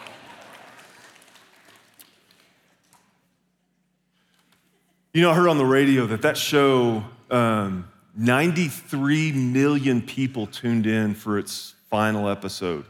You 5.14 5.24
know, 5.24 5.32
I 5.32 5.34
heard 5.34 5.50
on 5.50 5.58
the 5.58 5.66
radio 5.66 6.06
that 6.06 6.22
that 6.22 6.38
show, 6.38 7.04
um, 7.32 7.90
93 8.16 9.32
million 9.32 10.02
people 10.02 10.48
tuned 10.48 10.86
in 10.86 11.16
for 11.16 11.38
its 11.38 11.76
final 11.90 12.30
episode. 12.30 12.86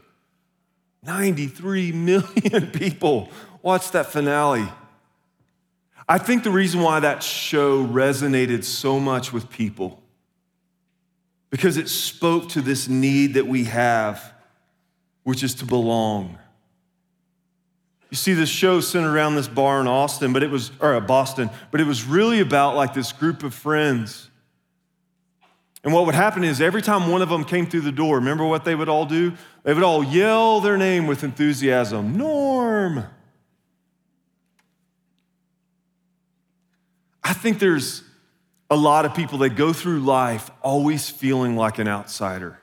93 1.02 1.92
million 1.92 2.70
people 2.72 3.28
watched 3.62 3.92
that 3.92 4.06
finale. 4.06 4.68
I 6.08 6.18
think 6.18 6.42
the 6.42 6.50
reason 6.50 6.80
why 6.80 7.00
that 7.00 7.22
show 7.22 7.86
resonated 7.86 8.64
so 8.64 8.98
much 8.98 9.32
with 9.32 9.48
people 9.48 10.02
because 11.50 11.76
it 11.76 11.88
spoke 11.88 12.48
to 12.50 12.60
this 12.60 12.88
need 12.88 13.34
that 13.34 13.46
we 13.46 13.64
have, 13.64 14.32
which 15.24 15.42
is 15.42 15.54
to 15.56 15.66
belong. 15.66 16.38
You 18.10 18.16
see, 18.16 18.34
this 18.34 18.48
show 18.48 18.80
centered 18.80 19.12
around 19.12 19.36
this 19.36 19.48
bar 19.48 19.80
in 19.80 19.86
Austin, 19.86 20.32
but 20.32 20.42
it 20.42 20.50
was, 20.50 20.72
or 20.80 20.94
uh, 20.94 21.00
Boston, 21.00 21.50
but 21.70 21.80
it 21.80 21.86
was 21.86 22.04
really 22.04 22.40
about 22.40 22.74
like 22.76 22.94
this 22.94 23.12
group 23.12 23.42
of 23.42 23.54
friends. 23.54 24.29
And 25.82 25.94
what 25.94 26.04
would 26.06 26.14
happen 26.14 26.44
is 26.44 26.60
every 26.60 26.82
time 26.82 27.10
one 27.10 27.22
of 27.22 27.30
them 27.30 27.44
came 27.44 27.66
through 27.66 27.80
the 27.82 27.92
door, 27.92 28.16
remember 28.16 28.44
what 28.44 28.64
they 28.64 28.74
would 28.74 28.88
all 28.88 29.06
do? 29.06 29.32
They 29.62 29.72
would 29.72 29.82
all 29.82 30.04
yell 30.04 30.60
their 30.60 30.76
name 30.76 31.06
with 31.06 31.24
enthusiasm 31.24 32.16
Norm. 32.16 33.04
I 37.24 37.32
think 37.32 37.58
there's 37.58 38.02
a 38.68 38.76
lot 38.76 39.04
of 39.04 39.14
people 39.14 39.38
that 39.38 39.50
go 39.50 39.72
through 39.72 40.00
life 40.00 40.50
always 40.62 41.08
feeling 41.08 41.56
like 41.56 41.78
an 41.78 41.88
outsider. 41.88 42.58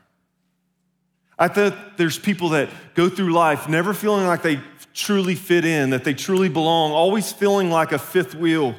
I 1.39 1.47
think 1.47 1.75
there's 1.97 2.17
people 2.17 2.49
that 2.49 2.69
go 2.95 3.09
through 3.09 3.31
life 3.31 3.69
never 3.69 3.93
feeling 3.93 4.25
like 4.25 4.41
they 4.41 4.59
truly 4.93 5.35
fit 5.35 5.65
in, 5.65 5.91
that 5.91 6.03
they 6.03 6.13
truly 6.13 6.49
belong, 6.49 6.91
always 6.91 7.31
feeling 7.31 7.69
like 7.69 7.91
a 7.91 7.99
fifth 7.99 8.33
wheel. 8.33 8.75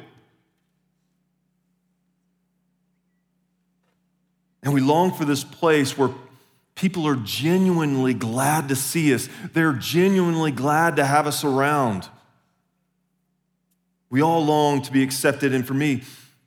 And 4.69 4.75
we 4.75 4.81
long 4.81 5.11
for 5.11 5.25
this 5.25 5.43
place 5.43 5.97
where 5.97 6.11
people 6.75 7.07
are 7.07 7.15
genuinely 7.15 8.13
glad 8.13 8.69
to 8.69 8.75
see 8.75 9.11
us. 9.15 9.27
They're 9.51 9.73
genuinely 9.73 10.51
glad 10.51 10.97
to 10.97 11.05
have 11.05 11.25
us 11.25 11.43
around. 11.43 12.07
We 14.11 14.21
all 14.21 14.45
long 14.45 14.83
to 14.83 14.91
be 14.91 15.01
accepted. 15.01 15.55
And 15.55 15.65
for 15.65 15.73
me, 15.73 16.03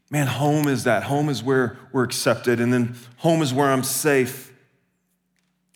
man, 0.09 0.29
home 0.29 0.69
is 0.69 0.85
that. 0.85 1.03
Home 1.03 1.29
is 1.29 1.43
where 1.43 1.77
we're 1.91 2.05
accepted. 2.05 2.61
And 2.61 2.73
then 2.73 2.95
home 3.17 3.43
is 3.43 3.53
where 3.53 3.69
I'm 3.69 3.83
safe. 3.83 4.53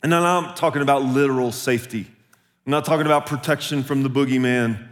And 0.04 0.14
I'm 0.14 0.54
talking 0.54 0.82
about 0.82 1.02
literal 1.02 1.50
safety. 1.50 2.06
I'm 2.64 2.70
not 2.70 2.84
talking 2.84 3.06
about 3.06 3.26
protection 3.26 3.82
from 3.82 4.04
the 4.04 4.08
boogeyman. 4.08 4.86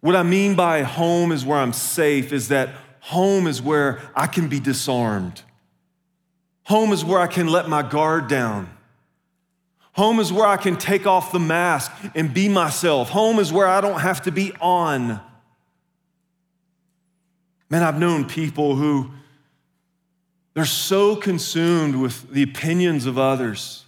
What 0.00 0.16
I 0.16 0.22
mean 0.22 0.54
by 0.54 0.84
home 0.84 1.32
is 1.32 1.44
where 1.44 1.58
I'm 1.58 1.74
safe 1.74 2.32
is 2.32 2.48
that 2.48 2.70
home 3.00 3.46
is 3.46 3.60
where 3.60 4.00
I 4.16 4.26
can 4.26 4.48
be 4.48 4.58
disarmed. 4.58 5.42
Home 6.64 6.92
is 6.92 7.04
where 7.04 7.20
I 7.20 7.26
can 7.26 7.48
let 7.48 7.68
my 7.68 7.82
guard 7.82 8.28
down. 8.28 8.70
Home 9.92 10.18
is 10.18 10.32
where 10.32 10.46
I 10.46 10.56
can 10.56 10.76
take 10.76 11.06
off 11.06 11.30
the 11.30 11.38
mask 11.38 11.92
and 12.14 12.34
be 12.34 12.48
myself. 12.48 13.10
Home 13.10 13.38
is 13.38 13.52
where 13.52 13.66
I 13.66 13.80
don't 13.80 14.00
have 14.00 14.22
to 14.22 14.32
be 14.32 14.52
on. 14.60 15.20
Man, 17.70 17.82
I've 17.82 17.98
known 17.98 18.24
people 18.24 18.74
who 18.76 19.10
they're 20.54 20.64
so 20.64 21.16
consumed 21.16 21.96
with 21.96 22.30
the 22.30 22.42
opinions 22.42 23.06
of 23.06 23.18
others. 23.18 23.84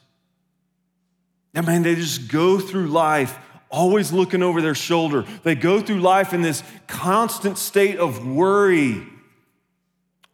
And 1.54 1.66
man, 1.66 1.82
they 1.82 1.94
just 1.94 2.28
go 2.28 2.58
through 2.58 2.88
life 2.88 3.38
always 3.68 4.12
looking 4.12 4.42
over 4.42 4.60
their 4.60 4.74
shoulder. 4.74 5.24
They 5.42 5.54
go 5.54 5.80
through 5.80 6.00
life 6.00 6.32
in 6.32 6.42
this 6.42 6.62
constant 6.86 7.58
state 7.58 7.98
of 7.98 8.26
worry, 8.26 9.02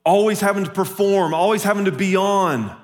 always 0.04 0.40
having 0.40 0.64
to 0.64 0.70
perform, 0.70 1.34
always 1.34 1.62
having 1.62 1.84
to 1.84 1.92
be 1.92 2.16
on. 2.16 2.76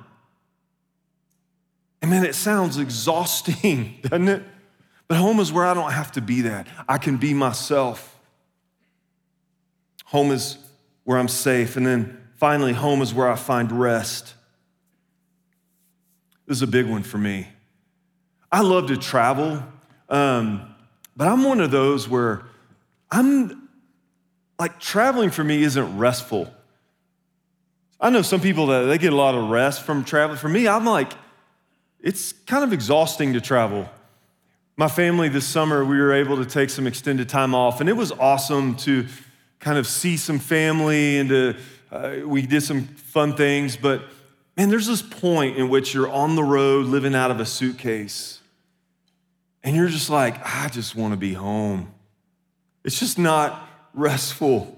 And 2.01 2.11
man, 2.11 2.25
it 2.25 2.35
sounds 2.35 2.79
exhausting, 2.79 3.99
doesn't 4.03 4.29
it? 4.29 4.43
But 5.09 5.17
home 5.17 5.41
is 5.41 5.53
where 5.53 5.67
I 5.67 5.75
don't 5.75 5.93
have 5.93 6.13
to 6.13 6.21
be 6.21 6.43
that. 6.43 6.69
I 6.89 6.99
can 6.99 7.17
be 7.17 7.35
myself. 7.35 8.19
Home 10.07 10.31
is 10.31 10.59
where 11.05 11.19
I'm 11.19 11.29
safe. 11.29 11.77
And 11.77 11.87
then 11.87 12.23
finally, 12.37 12.73
home 12.73 13.03
is 13.03 13.15
where 13.15 13.29
I 13.29 13.37
find 13.37 13.73
rest. 13.73 14.35
This 16.47 16.59
is 16.59 16.63
a 16.63 16.67
big 16.67 16.87
one 16.87 17.03
for 17.03 17.19
me. 17.19 17.49
I 18.51 18.63
love 18.63 18.87
to 18.89 18.97
travel, 18.97 19.63
um, 20.09 20.75
but 21.15 21.29
I'm 21.29 21.45
one 21.45 21.61
of 21.61 21.71
those 21.71 22.09
where 22.09 22.43
I'm 23.11 23.69
like 24.59 24.81
traveling 24.81 25.31
for 25.31 25.45
me 25.45 25.63
isn't 25.63 25.99
restful. 25.99 26.51
I 28.01 28.11
know 28.11 28.23
some 28.23 28.41
people 28.41 28.67
that 28.69 28.83
they 28.83 28.99
get 28.99 29.13
a 29.13 29.17
lot 29.17 29.35
of 29.35 29.51
rest 29.51 29.83
from 29.83 30.05
traveling. 30.05 30.39
For 30.39 30.49
me, 30.49 30.69
I'm 30.69 30.85
like, 30.85 31.13
it's 32.01 32.33
kind 32.33 32.63
of 32.63 32.73
exhausting 32.73 33.33
to 33.33 33.41
travel. 33.41 33.89
My 34.77 34.89
family 34.89 35.29
this 35.29 35.47
summer, 35.47 35.85
we 35.85 35.99
were 35.99 36.13
able 36.13 36.37
to 36.37 36.45
take 36.45 36.71
some 36.71 36.87
extended 36.87 37.29
time 37.29 37.55
off, 37.55 37.81
and 37.81 37.89
it 37.89 37.95
was 37.95 38.13
awesome 38.13 38.77
to 38.77 39.07
kind 39.59 39.77
of 39.77 39.87
see 39.87 40.17
some 40.17 40.39
family 40.39 41.19
and 41.19 41.29
to, 41.29 41.57
uh, 41.91 42.17
we 42.25 42.43
did 42.43 42.63
some 42.63 42.85
fun 42.85 43.35
things. 43.35 43.77
But 43.77 44.03
man, 44.57 44.69
there's 44.69 44.87
this 44.87 45.03
point 45.03 45.57
in 45.57 45.69
which 45.69 45.95
you're 45.95 46.09
on 46.09 46.37
the 46.37 46.45
road 46.45 46.87
living 46.87 47.15
out 47.15 47.33
of 47.33 47.41
a 47.41 47.47
suitcase 47.47 48.39
and 49.63 49.77
you're 49.77 49.89
just 49.89 50.09
like, 50.09 50.37
I 50.45 50.69
just 50.69 50.95
want 50.95 51.13
to 51.13 51.17
be 51.17 51.35
home. 51.35 51.93
It's 52.85 52.99
just 52.99 53.19
not 53.19 53.69
restful. 53.93 54.78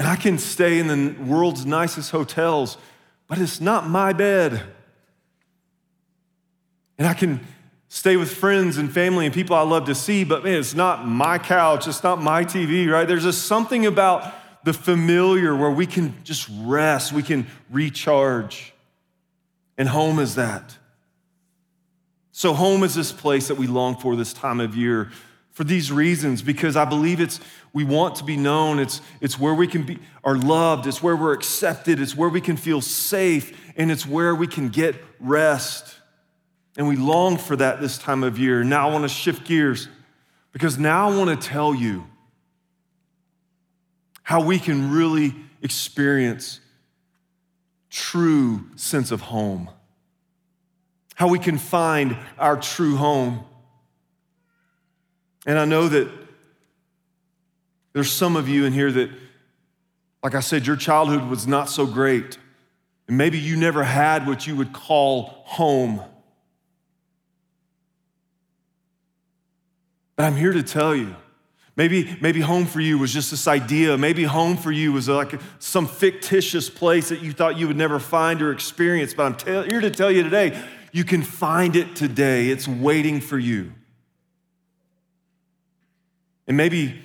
And 0.00 0.08
I 0.08 0.16
can 0.16 0.38
stay 0.38 0.78
in 0.78 0.86
the 0.86 1.14
world's 1.22 1.66
nicest 1.66 2.10
hotels, 2.10 2.78
but 3.26 3.36
it's 3.36 3.60
not 3.60 3.86
my 3.86 4.14
bed. 4.14 4.62
And 6.96 7.06
I 7.06 7.12
can 7.12 7.46
stay 7.88 8.16
with 8.16 8.32
friends 8.32 8.78
and 8.78 8.90
family 8.90 9.26
and 9.26 9.34
people 9.34 9.54
I 9.54 9.60
love 9.60 9.84
to 9.88 9.94
see, 9.94 10.24
but 10.24 10.42
man, 10.42 10.54
it's 10.54 10.72
not 10.72 11.06
my 11.06 11.36
couch, 11.36 11.86
it's 11.86 12.02
not 12.02 12.18
my 12.22 12.46
TV, 12.46 12.90
right? 12.90 13.06
There's 13.06 13.24
just 13.24 13.42
something 13.42 13.84
about 13.84 14.34
the 14.64 14.72
familiar 14.72 15.54
where 15.54 15.70
we 15.70 15.84
can 15.84 16.14
just 16.24 16.48
rest, 16.62 17.12
we 17.12 17.22
can 17.22 17.46
recharge. 17.70 18.72
And 19.76 19.86
home 19.86 20.18
is 20.18 20.36
that. 20.36 20.78
So, 22.32 22.54
home 22.54 22.84
is 22.84 22.94
this 22.94 23.12
place 23.12 23.48
that 23.48 23.56
we 23.56 23.66
long 23.66 23.96
for 23.96 24.16
this 24.16 24.32
time 24.32 24.60
of 24.60 24.74
year 24.74 25.10
for 25.52 25.64
these 25.64 25.90
reasons, 25.90 26.42
because 26.42 26.76
I 26.76 26.84
believe 26.84 27.20
it's 27.20 27.40
we 27.72 27.84
want 27.84 28.16
to 28.16 28.24
be 28.24 28.36
known. 28.36 28.78
It's, 28.78 29.00
it's 29.20 29.38
where 29.38 29.54
we 29.54 29.66
can 29.66 29.82
be 29.82 29.98
are 30.24 30.36
loved, 30.36 30.86
it's 30.86 31.02
where 31.02 31.16
we're 31.16 31.32
accepted, 31.32 32.00
it's 32.00 32.16
where 32.16 32.28
we 32.28 32.40
can 32.40 32.56
feel 32.56 32.80
safe, 32.80 33.58
and 33.76 33.90
it's 33.90 34.06
where 34.06 34.34
we 34.34 34.46
can 34.46 34.68
get 34.68 34.96
rest. 35.18 35.96
And 36.76 36.88
we 36.88 36.96
long 36.96 37.36
for 37.36 37.56
that 37.56 37.80
this 37.80 37.98
time 37.98 38.22
of 38.22 38.38
year. 38.38 38.62
Now 38.64 38.88
I 38.88 38.92
want 38.92 39.04
to 39.04 39.08
shift 39.08 39.44
gears 39.44 39.88
because 40.52 40.78
now 40.78 41.10
I 41.10 41.16
want 41.16 41.40
to 41.40 41.48
tell 41.48 41.74
you 41.74 42.06
how 44.22 44.42
we 44.42 44.58
can 44.58 44.92
really 44.92 45.34
experience 45.62 46.60
true 47.90 48.64
sense 48.76 49.10
of 49.10 49.20
home. 49.20 49.68
How 51.16 51.28
we 51.28 51.38
can 51.38 51.58
find 51.58 52.16
our 52.38 52.56
true 52.56 52.96
home. 52.96 53.44
And 55.46 55.58
I 55.58 55.64
know 55.64 55.88
that 55.88 56.10
there's 57.92 58.10
some 58.10 58.36
of 58.36 58.48
you 58.48 58.64
in 58.64 58.72
here 58.72 58.92
that, 58.92 59.10
like 60.22 60.34
I 60.34 60.40
said, 60.40 60.66
your 60.66 60.76
childhood 60.76 61.28
was 61.28 61.46
not 61.46 61.68
so 61.68 61.86
great. 61.86 62.38
And 63.08 63.16
maybe 63.16 63.38
you 63.38 63.56
never 63.56 63.82
had 63.82 64.26
what 64.26 64.46
you 64.46 64.54
would 64.56 64.72
call 64.72 65.42
home. 65.44 66.02
But 70.16 70.26
I'm 70.26 70.36
here 70.36 70.52
to 70.52 70.62
tell 70.62 70.94
you 70.94 71.16
Maybe, 71.80 72.14
maybe 72.20 72.40
home 72.40 72.66
for 72.66 72.78
you 72.78 72.98
was 72.98 73.10
just 73.10 73.30
this 73.30 73.48
idea. 73.48 73.96
Maybe 73.96 74.24
home 74.24 74.58
for 74.58 74.70
you 74.70 74.92
was 74.92 75.08
like 75.08 75.40
some 75.60 75.86
fictitious 75.86 76.68
place 76.68 77.08
that 77.08 77.22
you 77.22 77.32
thought 77.32 77.56
you 77.56 77.68
would 77.68 77.76
never 77.78 77.98
find 77.98 78.42
or 78.42 78.52
experience. 78.52 79.14
But 79.14 79.22
I'm 79.24 79.34
tell, 79.34 79.62
here 79.62 79.80
to 79.80 79.90
tell 79.90 80.10
you 80.10 80.22
today, 80.22 80.62
you 80.92 81.04
can 81.04 81.22
find 81.22 81.76
it 81.76 81.96
today. 81.96 82.50
It's 82.50 82.68
waiting 82.68 83.22
for 83.22 83.38
you. 83.38 83.72
And 86.50 86.56
maybe 86.56 87.00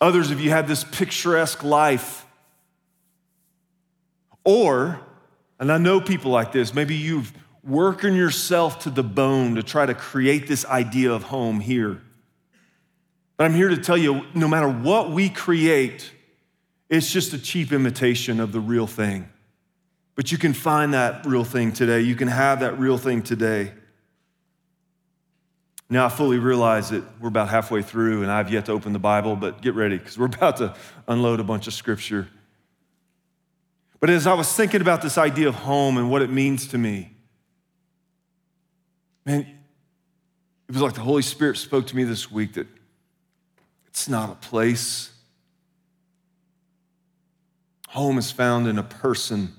others 0.00 0.30
of 0.30 0.40
you 0.40 0.48
had 0.48 0.66
this 0.66 0.82
picturesque 0.82 1.62
life. 1.62 2.24
Or, 4.44 4.98
and 5.60 5.70
I 5.70 5.76
know 5.76 6.00
people 6.00 6.30
like 6.30 6.50
this, 6.50 6.72
maybe 6.72 6.94
you've 6.94 7.34
working 7.62 8.16
yourself 8.16 8.78
to 8.84 8.90
the 8.90 9.02
bone 9.02 9.56
to 9.56 9.62
try 9.62 9.84
to 9.84 9.92
create 9.92 10.46
this 10.46 10.64
idea 10.64 11.12
of 11.12 11.24
home 11.24 11.60
here. 11.60 12.00
But 13.36 13.44
I'm 13.44 13.54
here 13.54 13.68
to 13.68 13.76
tell 13.76 13.98
you 13.98 14.24
no 14.32 14.48
matter 14.48 14.70
what 14.70 15.10
we 15.10 15.28
create, 15.28 16.10
it's 16.88 17.12
just 17.12 17.34
a 17.34 17.38
cheap 17.38 17.74
imitation 17.74 18.40
of 18.40 18.52
the 18.52 18.60
real 18.60 18.86
thing. 18.86 19.28
But 20.14 20.32
you 20.32 20.38
can 20.38 20.54
find 20.54 20.94
that 20.94 21.26
real 21.26 21.44
thing 21.44 21.72
today. 21.72 22.00
You 22.00 22.16
can 22.16 22.28
have 22.28 22.60
that 22.60 22.78
real 22.78 22.96
thing 22.96 23.20
today. 23.20 23.74
Now, 25.94 26.06
I 26.06 26.08
fully 26.08 26.40
realize 26.40 26.90
that 26.90 27.04
we're 27.20 27.28
about 27.28 27.50
halfway 27.50 27.80
through 27.80 28.22
and 28.22 28.32
I've 28.32 28.50
yet 28.50 28.66
to 28.66 28.72
open 28.72 28.92
the 28.92 28.98
Bible, 28.98 29.36
but 29.36 29.62
get 29.62 29.74
ready 29.74 29.96
because 29.96 30.18
we're 30.18 30.26
about 30.26 30.56
to 30.56 30.74
unload 31.06 31.38
a 31.38 31.44
bunch 31.44 31.68
of 31.68 31.72
scripture. 31.72 32.26
But 34.00 34.10
as 34.10 34.26
I 34.26 34.34
was 34.34 34.52
thinking 34.52 34.80
about 34.80 35.02
this 35.02 35.16
idea 35.16 35.46
of 35.46 35.54
home 35.54 35.96
and 35.96 36.10
what 36.10 36.20
it 36.20 36.30
means 36.30 36.66
to 36.66 36.78
me, 36.78 37.12
man, 39.24 39.42
it 40.68 40.72
was 40.72 40.82
like 40.82 40.94
the 40.94 41.00
Holy 41.00 41.22
Spirit 41.22 41.58
spoke 41.58 41.86
to 41.86 41.94
me 41.94 42.02
this 42.02 42.28
week 42.28 42.54
that 42.54 42.66
it's 43.86 44.08
not 44.08 44.30
a 44.30 44.34
place. 44.34 45.12
Home 47.90 48.18
is 48.18 48.32
found 48.32 48.66
in 48.66 48.78
a 48.78 48.82
person. 48.82 49.52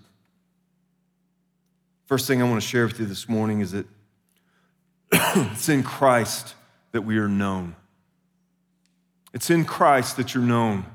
First 2.07 2.27
thing 2.27 2.41
I 2.41 2.49
want 2.49 2.61
to 2.61 2.67
share 2.67 2.87
with 2.87 2.99
you 2.99 3.05
this 3.05 3.29
morning 3.29 3.61
is 3.61 3.71
that 3.71 3.87
it's 5.51 5.69
in 5.69 5.83
Christ 5.83 6.55
that 6.91 7.01
we 7.01 7.17
are 7.17 7.29
known. 7.29 7.75
It's 9.33 9.49
in 9.49 9.65
Christ 9.65 10.17
that 10.17 10.33
you're 10.33 10.43
known. 10.43 10.85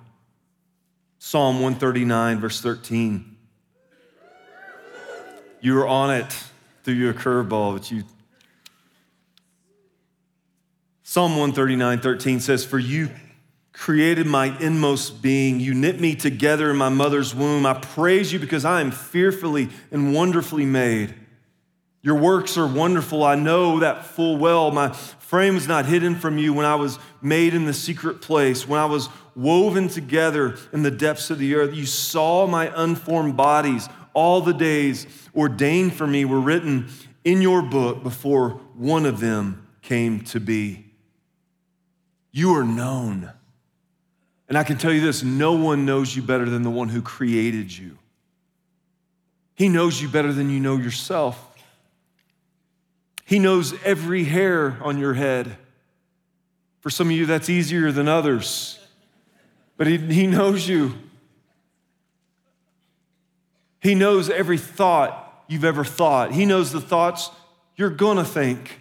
Psalm 1.18 1.56
139, 1.56 2.40
verse 2.40 2.60
13. 2.60 3.36
You 5.60 5.74
were 5.74 5.86
on 5.86 6.14
it 6.14 6.44
through 6.84 6.94
your 6.94 7.12
curveball, 7.12 7.74
but 7.74 7.90
you. 7.90 8.04
Psalm 11.02 11.32
139, 11.32 12.00
13 12.00 12.40
says, 12.40 12.64
For 12.64 12.78
you 12.78 13.10
created 13.72 14.26
my 14.26 14.56
inmost 14.60 15.22
being. 15.22 15.60
You 15.60 15.74
knit 15.74 16.00
me 16.00 16.14
together 16.14 16.70
in 16.70 16.76
my 16.76 16.88
mother's 16.88 17.34
womb. 17.34 17.64
I 17.64 17.74
praise 17.74 18.32
you 18.32 18.38
because 18.38 18.64
I 18.64 18.80
am 18.80 18.90
fearfully 18.90 19.70
and 19.90 20.14
wonderfully 20.14 20.66
made. 20.66 21.14
Your 22.02 22.16
works 22.16 22.56
are 22.56 22.66
wonderful. 22.66 23.22
I 23.22 23.34
know 23.34 23.80
that 23.80 24.06
full 24.06 24.38
well. 24.38 24.70
My 24.70 24.92
frame 24.92 25.54
was 25.54 25.68
not 25.68 25.86
hidden 25.86 26.16
from 26.16 26.38
you 26.38 26.54
when 26.54 26.64
I 26.64 26.74
was 26.74 26.98
made 27.20 27.54
in 27.54 27.66
the 27.66 27.74
secret 27.74 28.22
place, 28.22 28.66
when 28.66 28.80
I 28.80 28.86
was 28.86 29.08
woven 29.36 29.88
together 29.88 30.56
in 30.72 30.82
the 30.82 30.90
depths 30.90 31.30
of 31.30 31.38
the 31.38 31.54
earth. 31.54 31.74
You 31.74 31.86
saw 31.86 32.46
my 32.46 32.72
unformed 32.74 33.36
bodies. 33.36 33.88
All 34.12 34.40
the 34.40 34.54
days 34.54 35.06
ordained 35.36 35.94
for 35.94 36.06
me 36.06 36.24
were 36.24 36.40
written 36.40 36.88
in 37.22 37.42
your 37.42 37.62
book 37.62 38.02
before 38.02 38.50
one 38.74 39.06
of 39.06 39.20
them 39.20 39.66
came 39.82 40.20
to 40.24 40.40
be. 40.40 40.86
You 42.32 42.54
are 42.54 42.64
known. 42.64 43.30
And 44.48 44.58
I 44.58 44.64
can 44.64 44.78
tell 44.78 44.92
you 44.92 45.00
this 45.00 45.22
no 45.22 45.52
one 45.52 45.84
knows 45.84 46.16
you 46.16 46.22
better 46.22 46.48
than 46.48 46.62
the 46.62 46.70
one 46.70 46.88
who 46.88 47.02
created 47.02 47.76
you. 47.76 47.98
He 49.54 49.68
knows 49.68 50.00
you 50.00 50.08
better 50.08 50.32
than 50.32 50.48
you 50.48 50.58
know 50.58 50.76
yourself. 50.76 51.49
He 53.30 53.38
knows 53.38 53.74
every 53.84 54.24
hair 54.24 54.76
on 54.82 54.98
your 54.98 55.14
head. 55.14 55.56
For 56.80 56.90
some 56.90 57.10
of 57.10 57.12
you, 57.12 57.26
that's 57.26 57.48
easier 57.48 57.92
than 57.92 58.08
others, 58.08 58.80
but 59.76 59.86
He, 59.86 59.98
he 59.98 60.26
knows 60.26 60.66
you. 60.66 60.94
He 63.78 63.94
knows 63.94 64.30
every 64.30 64.58
thought 64.58 65.44
you've 65.46 65.64
ever 65.64 65.84
thought, 65.84 66.32
He 66.32 66.44
knows 66.44 66.72
the 66.72 66.80
thoughts 66.80 67.30
you're 67.76 67.88
gonna 67.88 68.24
think. 68.24 68.79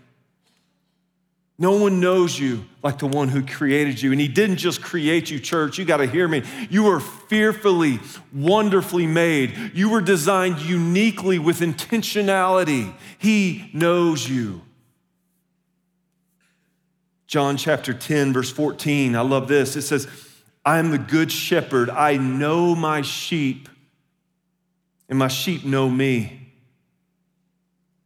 No 1.62 1.74
one 1.74 2.00
knows 2.00 2.40
you 2.40 2.64
like 2.82 3.00
the 3.00 3.06
one 3.06 3.28
who 3.28 3.46
created 3.46 4.02
you. 4.02 4.14
And 4.14 4.22
he 4.22 4.30
didn't 4.30 4.56
just 4.56 4.82
create 4.82 5.30
you, 5.30 5.42
church. 5.42 5.78
You 5.78 5.84
got 5.84 5.98
to 5.98 6.08
hear 6.08 6.26
me. 6.26 6.42
You 6.70 6.84
were 6.84 7.02
fearfully, 7.02 8.00
wonderfully 8.34 9.06
made. 9.06 9.74
You 9.74 9.90
were 9.90 10.00
designed 10.00 10.62
uniquely 10.62 11.38
with 11.38 11.60
intentionality. 11.60 12.96
He 13.18 13.70
knows 13.74 14.28
you. 14.30 14.62
John 17.28 17.58
chapter 17.58 17.94
10, 17.94 18.32
verse 18.32 18.50
14. 18.50 19.18
I 19.18 19.22
love 19.22 19.50
this. 19.50 19.76
It 19.76 19.82
says, 19.82 20.08
I 20.64 20.80
am 20.80 20.92
the 20.92 20.98
good 20.98 21.30
shepherd. 21.30 21.90
I 21.90 22.16
know 22.16 22.74
my 22.74 23.02
sheep, 23.02 23.68
and 25.10 25.20
my 25.20 25.28
sheep 25.28 25.66
know 25.66 25.90
me. 25.90 26.54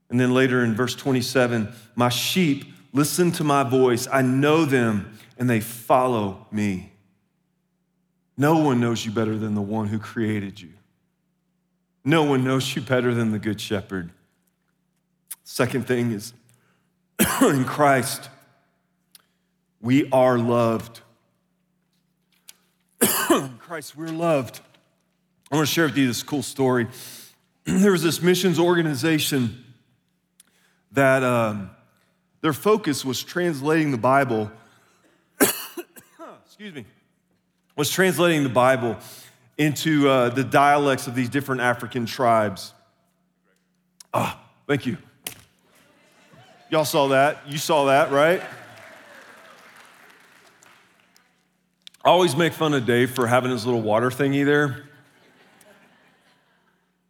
And 0.09 0.19
then 0.19 0.33
later 0.33 0.63
in 0.63 0.73
verse 0.73 0.95
27, 0.95 1.71
my 1.95 2.09
sheep 2.09 2.72
Listen 2.93 3.31
to 3.33 3.43
my 3.43 3.63
voice. 3.63 4.07
I 4.11 4.21
know 4.21 4.65
them 4.65 5.17
and 5.37 5.49
they 5.49 5.59
follow 5.59 6.45
me. 6.51 6.91
No 8.37 8.57
one 8.59 8.79
knows 8.79 9.03
you 9.03 9.11
better 9.11 9.35
than 9.35 9.55
the 9.55 9.61
one 9.61 9.87
who 9.87 9.97
created 9.97 10.61
you. 10.61 10.69
No 12.05 12.23
one 12.23 12.43
knows 12.43 12.75
you 12.75 12.81
better 12.81 13.13
than 13.13 13.31
the 13.31 13.39
Good 13.39 13.59
Shepherd. 13.59 14.11
Second 15.43 15.87
thing 15.87 16.11
is 16.11 16.33
in 17.41 17.65
Christ, 17.65 18.29
we 19.81 20.09
are 20.11 20.37
loved. 20.37 21.01
Christ, 23.59 23.95
we're 23.95 24.07
loved. 24.09 24.59
I 25.51 25.55
want 25.55 25.67
to 25.67 25.73
share 25.73 25.85
with 25.85 25.97
you 25.97 26.07
this 26.07 26.21
cool 26.21 26.43
story. 26.43 26.87
there 27.63 27.91
was 27.91 28.03
this 28.03 28.21
missions 28.21 28.59
organization 28.59 29.63
that. 30.91 31.23
Um, 31.23 31.71
their 32.43 32.53
focus 32.53 33.05
was 33.05 33.23
translating 33.23 33.91
the 33.91 33.97
Bible, 33.97 34.51
excuse 36.45 36.75
me, 36.75 36.83
was 37.77 37.89
translating 37.89 38.43
the 38.43 38.49
Bible 38.49 38.97
into 39.57 40.09
uh, 40.09 40.27
the 40.27 40.43
dialects 40.43 41.07
of 41.07 41.15
these 41.15 41.29
different 41.29 41.61
African 41.61 42.05
tribes. 42.05 42.73
Ah, 44.13 44.37
oh, 44.37 44.49
thank 44.67 44.85
you. 44.85 44.97
Y'all 46.69 46.83
saw 46.83 47.07
that? 47.07 47.47
You 47.47 47.57
saw 47.57 47.85
that, 47.85 48.11
right? 48.11 48.41
I 52.03 52.09
always 52.09 52.35
make 52.35 52.51
fun 52.51 52.73
of 52.73 52.85
Dave 52.85 53.11
for 53.11 53.25
having 53.25 53.51
his 53.51 53.65
little 53.65 53.81
water 53.81 54.09
thingy 54.09 54.43
there. 54.43 54.83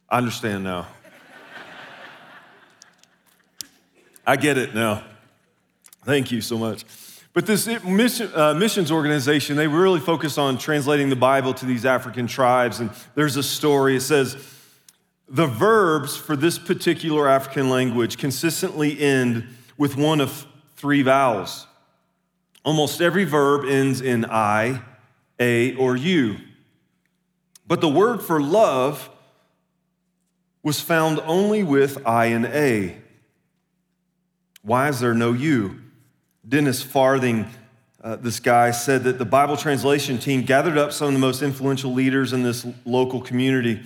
I 0.08 0.18
understand 0.18 0.62
now. 0.62 0.86
I 4.24 4.36
get 4.36 4.58
it 4.58 4.76
now. 4.76 5.02
Thank 6.04 6.30
you 6.30 6.40
so 6.40 6.58
much. 6.58 6.84
But 7.32 7.46
this 7.46 7.66
mission, 7.82 8.30
uh, 8.34 8.54
missions 8.54 8.92
organization, 8.92 9.56
they 9.56 9.66
really 9.66 10.00
focus 10.00 10.38
on 10.38 10.56
translating 10.56 11.08
the 11.08 11.16
Bible 11.16 11.52
to 11.54 11.66
these 11.66 11.84
African 11.84 12.26
tribes. 12.26 12.78
And 12.78 12.90
there's 13.14 13.36
a 13.36 13.42
story. 13.42 13.96
It 13.96 14.02
says, 14.02 14.36
the 15.28 15.46
verbs 15.46 16.16
for 16.16 16.36
this 16.36 16.58
particular 16.58 17.28
African 17.28 17.70
language 17.70 18.18
consistently 18.18 19.00
end 19.00 19.48
with 19.76 19.96
one 19.96 20.20
of 20.20 20.46
three 20.76 21.02
vowels. 21.02 21.66
Almost 22.64 23.00
every 23.00 23.24
verb 23.24 23.64
ends 23.64 24.00
in 24.00 24.26
I, 24.26 24.82
A, 25.40 25.74
or 25.74 25.96
U. 25.96 26.36
But 27.66 27.80
the 27.80 27.88
word 27.88 28.22
for 28.22 28.40
love 28.40 29.10
was 30.62 30.80
found 30.80 31.18
only 31.20 31.62
with 31.62 32.06
I 32.06 32.26
and 32.26 32.46
A. 32.46 32.96
Why 34.62 34.88
is 34.88 35.00
there 35.00 35.14
no 35.14 35.32
U? 35.32 35.80
Dennis 36.46 36.82
Farthing, 36.82 37.46
uh, 38.02 38.16
this 38.16 38.40
guy, 38.40 38.70
said 38.70 39.04
that 39.04 39.18
the 39.18 39.24
Bible 39.24 39.56
translation 39.56 40.18
team 40.18 40.42
gathered 40.42 40.76
up 40.76 40.92
some 40.92 41.08
of 41.08 41.14
the 41.14 41.20
most 41.20 41.42
influential 41.42 41.92
leaders 41.92 42.32
in 42.32 42.42
this 42.42 42.66
local 42.84 43.20
community 43.20 43.82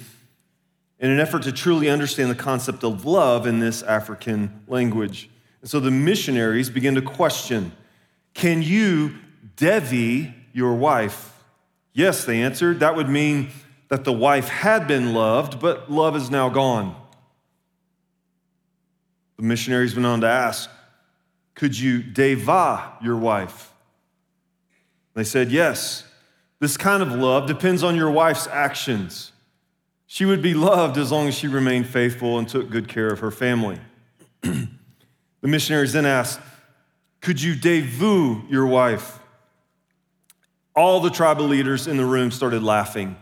in 0.98 1.10
an 1.10 1.20
effort 1.20 1.44
to 1.44 1.52
truly 1.52 1.88
understand 1.88 2.30
the 2.30 2.34
concept 2.34 2.82
of 2.82 3.04
love 3.04 3.46
in 3.46 3.60
this 3.60 3.82
African 3.82 4.62
language. 4.66 5.30
And 5.60 5.70
so 5.70 5.78
the 5.80 5.90
missionaries 5.90 6.70
began 6.70 6.94
to 6.96 7.02
question 7.02 7.72
Can 8.34 8.62
you 8.62 9.14
devi 9.56 10.34
your 10.52 10.74
wife? 10.74 11.34
Yes, 11.92 12.24
they 12.24 12.42
answered. 12.42 12.80
That 12.80 12.96
would 12.96 13.08
mean 13.08 13.50
that 13.88 14.04
the 14.04 14.12
wife 14.12 14.48
had 14.48 14.86
been 14.86 15.14
loved, 15.14 15.60
but 15.60 15.90
love 15.90 16.16
is 16.16 16.30
now 16.30 16.48
gone. 16.48 16.94
The 19.36 19.42
missionaries 19.44 19.94
went 19.94 20.06
on 20.06 20.20
to 20.20 20.26
ask, 20.26 20.68
Could 21.58 21.76
you 21.76 22.04
deva 22.04 22.92
your 23.02 23.16
wife? 23.16 23.72
They 25.14 25.24
said, 25.24 25.50
Yes. 25.50 26.04
This 26.60 26.76
kind 26.76 27.02
of 27.02 27.12
love 27.12 27.46
depends 27.46 27.82
on 27.82 27.96
your 27.96 28.10
wife's 28.10 28.46
actions. 28.46 29.32
She 30.06 30.24
would 30.24 30.40
be 30.40 30.54
loved 30.54 30.96
as 30.96 31.12
long 31.12 31.26
as 31.28 31.34
she 31.34 31.48
remained 31.48 31.86
faithful 31.86 32.38
and 32.38 32.48
took 32.48 32.70
good 32.70 32.88
care 32.88 33.08
of 33.08 33.18
her 33.20 33.30
family. 33.30 33.78
the 34.42 34.68
missionaries 35.42 35.92
then 35.92 36.06
asked, 36.06 36.40
Could 37.20 37.42
you 37.42 37.54
devu 37.54 38.48
your 38.48 38.66
wife? 38.66 39.18
All 40.76 41.00
the 41.00 41.10
tribal 41.10 41.46
leaders 41.46 41.88
in 41.88 41.96
the 41.96 42.04
room 42.04 42.30
started 42.30 42.62
laughing. 42.62 43.16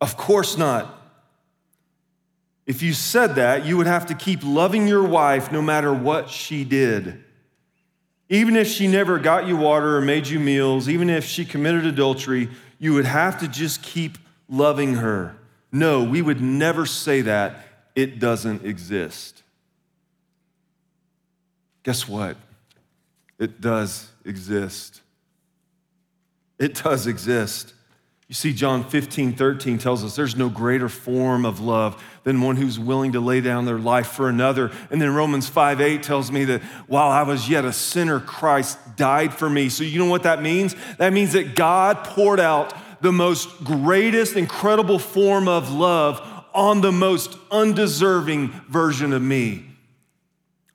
Of 0.00 0.16
course 0.16 0.56
not. 0.56 1.02
If 2.66 2.82
you 2.82 2.94
said 2.94 3.34
that, 3.34 3.66
you 3.66 3.76
would 3.76 3.86
have 3.86 4.06
to 4.06 4.14
keep 4.14 4.40
loving 4.42 4.88
your 4.88 5.02
wife 5.02 5.52
no 5.52 5.60
matter 5.60 5.92
what 5.92 6.30
she 6.30 6.64
did. 6.64 7.22
Even 8.34 8.56
if 8.56 8.66
she 8.66 8.88
never 8.88 9.20
got 9.20 9.46
you 9.46 9.56
water 9.56 9.96
or 9.96 10.00
made 10.00 10.26
you 10.26 10.40
meals, 10.40 10.88
even 10.88 11.08
if 11.08 11.24
she 11.24 11.44
committed 11.44 11.86
adultery, 11.86 12.48
you 12.80 12.92
would 12.92 13.04
have 13.04 13.38
to 13.38 13.46
just 13.46 13.80
keep 13.80 14.18
loving 14.48 14.94
her. 14.94 15.36
No, 15.70 16.02
we 16.02 16.20
would 16.20 16.40
never 16.40 16.84
say 16.84 17.20
that. 17.20 17.64
It 17.94 18.18
doesn't 18.18 18.64
exist. 18.64 19.44
Guess 21.84 22.08
what? 22.08 22.36
It 23.38 23.60
does 23.60 24.08
exist. 24.24 25.00
It 26.58 26.74
does 26.82 27.06
exist. 27.06 27.72
You 28.34 28.36
see, 28.36 28.52
John 28.52 28.82
15, 28.82 29.34
13 29.34 29.78
tells 29.78 30.02
us 30.02 30.16
there's 30.16 30.34
no 30.34 30.48
greater 30.48 30.88
form 30.88 31.46
of 31.46 31.60
love 31.60 32.02
than 32.24 32.40
one 32.40 32.56
who's 32.56 32.80
willing 32.80 33.12
to 33.12 33.20
lay 33.20 33.40
down 33.40 33.64
their 33.64 33.78
life 33.78 34.08
for 34.08 34.28
another. 34.28 34.72
And 34.90 35.00
then 35.00 35.14
Romans 35.14 35.48
5, 35.48 35.80
8 35.80 36.02
tells 36.02 36.32
me 36.32 36.44
that 36.46 36.60
while 36.88 37.12
I 37.12 37.22
was 37.22 37.48
yet 37.48 37.64
a 37.64 37.72
sinner, 37.72 38.18
Christ 38.18 38.96
died 38.96 39.32
for 39.32 39.48
me. 39.48 39.68
So 39.68 39.84
you 39.84 40.00
know 40.00 40.10
what 40.10 40.24
that 40.24 40.42
means? 40.42 40.74
That 40.98 41.12
means 41.12 41.34
that 41.34 41.54
God 41.54 42.02
poured 42.02 42.40
out 42.40 42.74
the 43.00 43.12
most 43.12 43.62
greatest, 43.62 44.34
incredible 44.34 44.98
form 44.98 45.46
of 45.46 45.70
love 45.70 46.20
on 46.52 46.80
the 46.80 46.90
most 46.90 47.38
undeserving 47.52 48.48
version 48.68 49.12
of 49.12 49.22
me, 49.22 49.64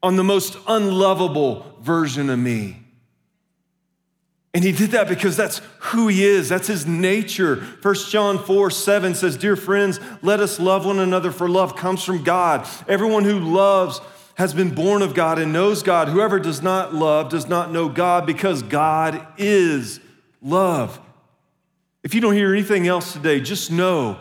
on 0.01 0.15
the 0.15 0.23
most 0.23 0.55
unlovable 0.65 1.75
version 1.81 2.29
of 2.29 2.39
me. 2.39 2.85
And 4.53 4.63
he 4.63 4.71
did 4.71 4.91
that 4.91 5.07
because 5.07 5.37
that's 5.37 5.61
who 5.79 6.07
he 6.07 6.25
is. 6.25 6.49
That's 6.49 6.67
his 6.67 6.87
nature. 6.87 7.57
1 7.81 7.95
John 8.09 8.43
4 8.43 8.71
7 8.71 9.13
says, 9.13 9.37
Dear 9.37 9.55
friends, 9.55 9.99
let 10.21 10.39
us 10.39 10.59
love 10.59 10.85
one 10.85 10.99
another, 10.99 11.31
for 11.31 11.47
love 11.47 11.75
comes 11.75 12.03
from 12.03 12.23
God. 12.23 12.67
Everyone 12.87 13.25
who 13.25 13.39
loves 13.39 14.01
has 14.35 14.53
been 14.53 14.73
born 14.73 15.01
of 15.01 15.13
God 15.13 15.37
and 15.37 15.53
knows 15.53 15.83
God. 15.83 16.07
Whoever 16.07 16.39
does 16.39 16.61
not 16.61 16.95
love 16.95 17.29
does 17.29 17.47
not 17.47 17.71
know 17.71 17.89
God 17.89 18.25
because 18.25 18.63
God 18.63 19.27
is 19.37 19.99
love. 20.41 20.99
If 22.03 22.15
you 22.15 22.21
don't 22.21 22.33
hear 22.33 22.51
anything 22.51 22.87
else 22.87 23.13
today, 23.13 23.41
just 23.41 23.69
know 23.69 24.17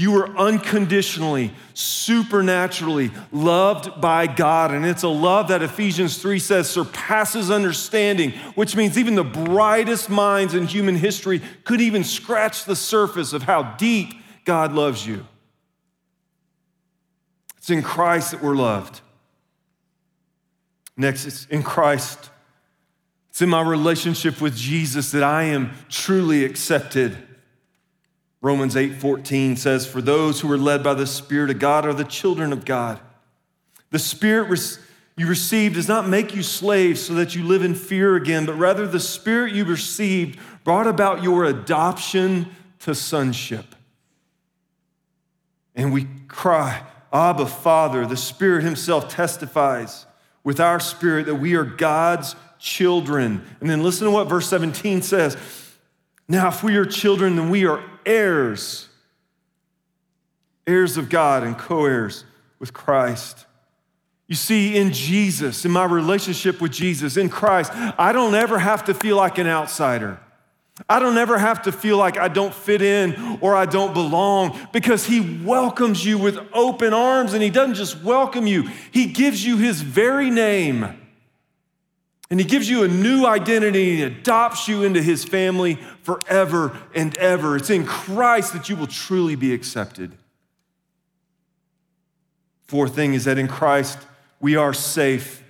you 0.00 0.16
are 0.16 0.34
unconditionally, 0.38 1.52
supernaturally 1.74 3.10
loved 3.30 4.00
by 4.00 4.26
God. 4.26 4.70
And 4.70 4.86
it's 4.86 5.02
a 5.02 5.08
love 5.08 5.48
that 5.48 5.62
Ephesians 5.62 6.16
3 6.16 6.38
says 6.38 6.70
surpasses 6.70 7.50
understanding, 7.50 8.30
which 8.54 8.74
means 8.74 8.96
even 8.96 9.14
the 9.14 9.22
brightest 9.22 10.08
minds 10.08 10.54
in 10.54 10.66
human 10.66 10.94
history 10.94 11.42
could 11.64 11.82
even 11.82 12.02
scratch 12.02 12.64
the 12.64 12.74
surface 12.74 13.34
of 13.34 13.42
how 13.42 13.74
deep 13.74 14.14
God 14.46 14.72
loves 14.72 15.06
you. 15.06 15.26
It's 17.58 17.68
in 17.68 17.82
Christ 17.82 18.30
that 18.30 18.42
we're 18.42 18.56
loved. 18.56 19.02
Next, 20.96 21.26
it's 21.26 21.44
in 21.50 21.62
Christ. 21.62 22.30
It's 23.28 23.42
in 23.42 23.50
my 23.50 23.60
relationship 23.60 24.40
with 24.40 24.56
Jesus 24.56 25.10
that 25.10 25.22
I 25.22 25.42
am 25.42 25.72
truly 25.90 26.42
accepted. 26.46 27.18
Romans 28.42 28.76
8:14 28.76 29.56
says, 29.56 29.86
"For 29.86 30.00
those 30.00 30.40
who 30.40 30.50
are 30.50 30.58
led 30.58 30.82
by 30.82 30.94
the 30.94 31.06
Spirit 31.06 31.50
of 31.50 31.58
God 31.58 31.84
are 31.84 31.92
the 31.92 32.04
children 32.04 32.52
of 32.52 32.64
God." 32.64 33.00
The 33.90 33.98
Spirit 33.98 34.78
you 35.16 35.26
received 35.26 35.74
does 35.74 35.88
not 35.88 36.08
make 36.08 36.34
you 36.34 36.42
slaves 36.42 37.02
so 37.02 37.14
that 37.14 37.34
you 37.34 37.44
live 37.44 37.62
in 37.62 37.74
fear 37.74 38.16
again, 38.16 38.46
but 38.46 38.58
rather 38.58 38.86
the 38.86 39.00
Spirit 39.00 39.52
you 39.52 39.64
received 39.64 40.38
brought 40.64 40.86
about 40.86 41.22
your 41.22 41.44
adoption 41.44 42.46
to 42.80 42.94
sonship. 42.94 43.74
And 45.74 45.92
we 45.92 46.08
cry, 46.28 46.82
Abba, 47.12 47.46
Father. 47.46 48.06
The 48.06 48.16
Spirit 48.16 48.64
Himself 48.64 49.08
testifies 49.08 50.06
with 50.42 50.60
our 50.60 50.80
spirit 50.80 51.26
that 51.26 51.34
we 51.34 51.54
are 51.54 51.64
God's 51.64 52.34
children. 52.58 53.42
And 53.60 53.68
then 53.68 53.82
listen 53.82 54.06
to 54.06 54.10
what 54.10 54.28
verse 54.28 54.48
17 54.48 55.02
says. 55.02 55.36
Now, 56.28 56.48
if 56.48 56.62
we 56.62 56.76
are 56.76 56.84
children, 56.84 57.36
then 57.36 57.50
we 57.50 57.66
are 57.66 57.82
heirs, 58.06 58.88
heirs 60.66 60.96
of 60.96 61.08
God 61.08 61.42
and 61.42 61.56
co 61.56 61.84
heirs 61.84 62.24
with 62.58 62.72
Christ. 62.72 63.46
You 64.26 64.36
see, 64.36 64.76
in 64.76 64.92
Jesus, 64.92 65.64
in 65.64 65.72
my 65.72 65.84
relationship 65.84 66.60
with 66.60 66.70
Jesus, 66.70 67.16
in 67.16 67.28
Christ, 67.28 67.72
I 67.74 68.12
don't 68.12 68.34
ever 68.34 68.60
have 68.60 68.84
to 68.84 68.94
feel 68.94 69.16
like 69.16 69.38
an 69.38 69.48
outsider. 69.48 70.20
I 70.88 70.98
don't 70.98 71.18
ever 71.18 71.36
have 71.36 71.62
to 71.62 71.72
feel 71.72 71.96
like 71.96 72.16
I 72.16 72.28
don't 72.28 72.54
fit 72.54 72.80
in 72.80 73.38
or 73.40 73.54
I 73.54 73.66
don't 73.66 73.92
belong 73.92 74.58
because 74.72 75.04
He 75.04 75.42
welcomes 75.44 76.04
you 76.04 76.16
with 76.16 76.38
open 76.52 76.94
arms 76.94 77.34
and 77.34 77.42
He 77.42 77.50
doesn't 77.50 77.74
just 77.74 78.02
welcome 78.02 78.46
you, 78.46 78.68
He 78.92 79.06
gives 79.06 79.44
you 79.44 79.56
His 79.56 79.82
very 79.82 80.30
name. 80.30 80.99
And 82.30 82.38
he 82.38 82.46
gives 82.46 82.70
you 82.70 82.84
a 82.84 82.88
new 82.88 83.26
identity 83.26 84.00
and 84.00 84.16
adopts 84.16 84.68
you 84.68 84.84
into 84.84 85.02
his 85.02 85.24
family 85.24 85.78
forever 86.02 86.76
and 86.94 87.16
ever. 87.16 87.56
It's 87.56 87.70
in 87.70 87.84
Christ 87.84 88.52
that 88.52 88.68
you 88.68 88.76
will 88.76 88.86
truly 88.86 89.34
be 89.34 89.52
accepted. 89.52 90.16
Fourth 92.68 92.94
thing 92.94 93.14
is 93.14 93.24
that 93.24 93.36
in 93.36 93.48
Christ 93.48 93.98
we 94.38 94.54
are 94.54 94.72
safe. 94.72 95.42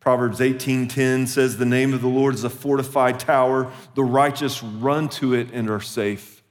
Proverbs 0.00 0.40
18:10 0.40 1.26
says 1.26 1.58
the 1.58 1.66
name 1.66 1.92
of 1.92 2.00
the 2.00 2.08
Lord 2.08 2.32
is 2.32 2.44
a 2.44 2.50
fortified 2.50 3.20
tower, 3.20 3.70
the 3.94 4.04
righteous 4.04 4.62
run 4.62 5.10
to 5.10 5.34
it 5.34 5.50
and 5.52 5.68
are 5.68 5.80
safe. 5.80 6.42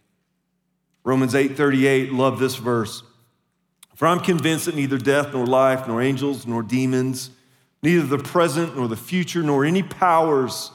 Romans 1.03 1.33
8:38 1.33 2.13
love 2.13 2.39
this 2.39 2.55
verse. 2.55 3.01
For 3.95 4.07
I'm 4.07 4.19
convinced 4.19 4.65
that 4.65 4.75
neither 4.75 4.99
death 4.99 5.33
nor 5.33 5.47
life 5.47 5.87
nor 5.87 6.01
angels 6.01 6.45
nor 6.45 6.61
demons 6.61 7.31
neither 7.83 8.07
the 8.07 8.17
present 8.17 8.75
nor 8.75 8.87
the 8.87 8.95
future, 8.95 9.43
nor 9.43 9.65
any 9.65 9.83
powers, 9.83 10.71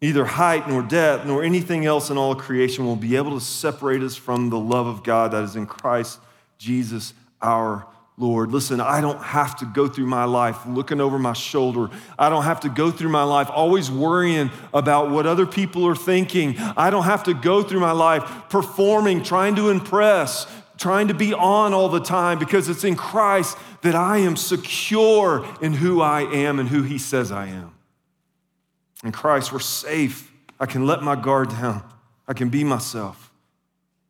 neither 0.00 0.24
height 0.24 0.68
nor 0.68 0.82
depth, 0.82 1.26
nor 1.26 1.42
anything 1.42 1.86
else 1.86 2.10
in 2.10 2.16
all 2.16 2.36
creation 2.36 2.84
will 2.84 2.94
be 2.94 3.16
able 3.16 3.32
to 3.32 3.44
separate 3.44 4.02
us 4.02 4.14
from 4.14 4.50
the 4.50 4.58
love 4.58 4.86
of 4.86 5.02
God 5.02 5.32
that 5.32 5.42
is 5.42 5.56
in 5.56 5.66
Christ 5.66 6.20
Jesus 6.58 7.14
our 7.42 7.86
Lord. 8.18 8.50
Listen, 8.50 8.80
I 8.80 9.00
don't 9.00 9.22
have 9.22 9.56
to 9.60 9.64
go 9.64 9.86
through 9.88 10.06
my 10.06 10.24
life 10.24 10.66
looking 10.66 11.00
over 11.00 11.18
my 11.20 11.34
shoulder. 11.34 11.88
I 12.18 12.28
don't 12.28 12.42
have 12.42 12.60
to 12.60 12.68
go 12.68 12.90
through 12.90 13.10
my 13.10 13.22
life 13.22 13.48
always 13.48 13.90
worrying 13.90 14.50
about 14.74 15.10
what 15.10 15.24
other 15.24 15.46
people 15.46 15.86
are 15.86 15.94
thinking. 15.94 16.58
I 16.76 16.90
don't 16.90 17.04
have 17.04 17.24
to 17.24 17.34
go 17.34 17.62
through 17.62 17.80
my 17.80 17.92
life 17.92 18.24
performing, 18.50 19.22
trying 19.22 19.54
to 19.54 19.70
impress, 19.70 20.48
trying 20.78 21.08
to 21.08 21.14
be 21.14 21.34
on 21.34 21.74
all 21.74 21.88
the 21.88 22.00
time 22.00 22.38
because 22.38 22.68
it's 22.68 22.84
in 22.84 22.96
Christ 22.96 23.58
that 23.82 23.94
I 23.94 24.18
am 24.18 24.36
secure 24.36 25.46
in 25.60 25.74
who 25.74 26.00
I 26.00 26.22
am 26.22 26.58
and 26.58 26.68
who 26.68 26.82
He 26.82 26.98
says 26.98 27.30
I 27.30 27.46
am. 27.46 27.74
In 29.04 29.12
Christ, 29.12 29.52
we're 29.52 29.58
safe. 29.58 30.32
I 30.58 30.66
can 30.66 30.86
let 30.86 31.02
my 31.02 31.14
guard 31.14 31.50
down, 31.50 31.82
I 32.26 32.32
can 32.32 32.48
be 32.48 32.64
myself. 32.64 33.32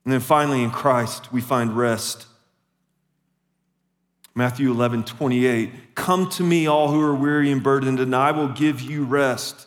And 0.04 0.12
then 0.12 0.20
finally, 0.20 0.62
in 0.62 0.70
Christ, 0.70 1.32
we 1.32 1.42
find 1.42 1.76
rest. 1.76 2.26
Matthew 4.34 4.70
11, 4.70 5.04
28. 5.04 5.94
Come 5.94 6.30
to 6.30 6.42
me, 6.42 6.66
all 6.66 6.90
who 6.90 7.02
are 7.02 7.14
weary 7.14 7.50
and 7.50 7.62
burdened, 7.62 8.00
and 8.00 8.14
I 8.14 8.30
will 8.30 8.48
give 8.48 8.80
you 8.80 9.04
rest. 9.04 9.66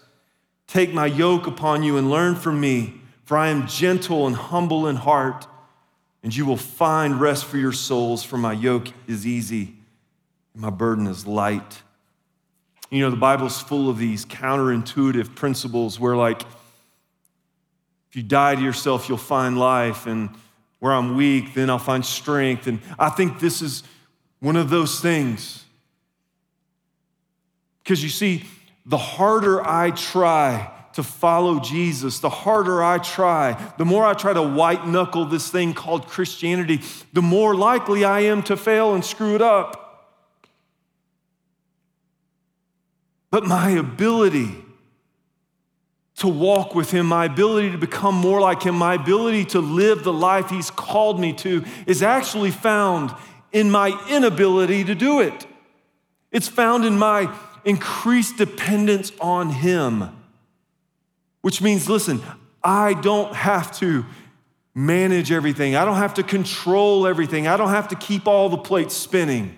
Take 0.65 0.93
my 0.93 1.05
yoke 1.05 1.45
upon 1.45 1.83
you 1.83 1.97
and 1.97 2.09
learn 2.09 2.35
from 2.35 2.59
me, 2.59 3.01
for 3.23 3.37
I 3.37 3.49
am 3.49 3.67
gentle 3.67 4.25
and 4.25 4.35
humble 4.35 4.87
in 4.87 4.95
heart, 4.95 5.45
and 6.23 6.35
you 6.35 6.45
will 6.45 6.57
find 6.57 7.19
rest 7.19 7.45
for 7.45 7.57
your 7.57 7.71
souls, 7.71 8.23
for 8.23 8.37
my 8.37 8.53
yoke 8.53 8.87
is 9.07 9.25
easy 9.25 9.75
and 10.53 10.61
my 10.61 10.69
burden 10.69 11.07
is 11.07 11.25
light. 11.25 11.81
You 12.89 13.01
know, 13.01 13.09
the 13.09 13.17
Bible's 13.17 13.61
full 13.61 13.89
of 13.89 13.97
these 13.97 14.25
counterintuitive 14.25 15.33
principles 15.35 15.99
where, 15.99 16.15
like, 16.15 16.41
if 16.41 18.15
you 18.17 18.23
die 18.23 18.55
to 18.55 18.61
yourself, 18.61 19.07
you'll 19.07 19.17
find 19.17 19.57
life, 19.57 20.05
and 20.05 20.29
where 20.79 20.91
I'm 20.91 21.15
weak, 21.15 21.53
then 21.53 21.69
I'll 21.69 21.79
find 21.79 22.05
strength. 22.05 22.67
And 22.67 22.81
I 22.99 23.09
think 23.09 23.39
this 23.39 23.61
is 23.61 23.83
one 24.41 24.57
of 24.57 24.69
those 24.69 24.99
things. 24.99 25.63
Because 27.81 28.03
you 28.03 28.09
see, 28.09 28.43
the 28.85 28.97
harder 28.97 29.65
I 29.65 29.91
try 29.91 30.69
to 30.93 31.03
follow 31.03 31.59
Jesus, 31.59 32.19
the 32.19 32.29
harder 32.29 32.83
I 32.83 32.97
try, 32.97 33.53
the 33.77 33.85
more 33.85 34.05
I 34.05 34.13
try 34.13 34.33
to 34.33 34.41
white 34.41 34.87
knuckle 34.87 35.25
this 35.25 35.49
thing 35.49 35.73
called 35.73 36.07
Christianity, 36.07 36.81
the 37.13 37.21
more 37.21 37.55
likely 37.55 38.03
I 38.03 38.21
am 38.21 38.43
to 38.43 38.57
fail 38.57 38.93
and 38.93 39.03
screw 39.03 39.35
it 39.35 39.41
up. 39.41 39.81
But 43.29 43.45
my 43.45 43.69
ability 43.71 44.55
to 46.15 46.27
walk 46.27 46.75
with 46.75 46.91
Him, 46.91 47.07
my 47.07 47.25
ability 47.25 47.71
to 47.71 47.77
become 47.77 48.13
more 48.13 48.41
like 48.41 48.63
Him, 48.63 48.75
my 48.75 48.95
ability 48.95 49.45
to 49.45 49.59
live 49.59 50.03
the 50.03 50.13
life 50.13 50.49
He's 50.49 50.69
called 50.69 51.19
me 51.19 51.33
to 51.33 51.63
is 51.87 52.03
actually 52.03 52.51
found 52.51 53.15
in 53.51 53.71
my 53.71 53.99
inability 54.09 54.83
to 54.83 54.93
do 54.93 55.21
it. 55.21 55.47
It's 56.31 56.47
found 56.47 56.85
in 56.85 56.97
my 56.97 57.33
increased 57.65 58.37
dependence 58.37 59.11
on 59.19 59.49
Him, 59.49 60.09
which 61.41 61.61
means, 61.61 61.89
listen, 61.89 62.21
I 62.63 62.93
don't 62.93 63.33
have 63.35 63.77
to 63.79 64.05
manage 64.73 65.31
everything, 65.31 65.75
I 65.75 65.83
don't 65.83 65.97
have 65.97 66.13
to 66.15 66.23
control 66.23 67.05
everything, 67.05 67.47
I 67.47 67.57
don't 67.57 67.69
have 67.69 67.89
to 67.89 67.95
keep 67.95 68.27
all 68.27 68.49
the 68.49 68.57
plates 68.57 68.95
spinning. 68.95 69.57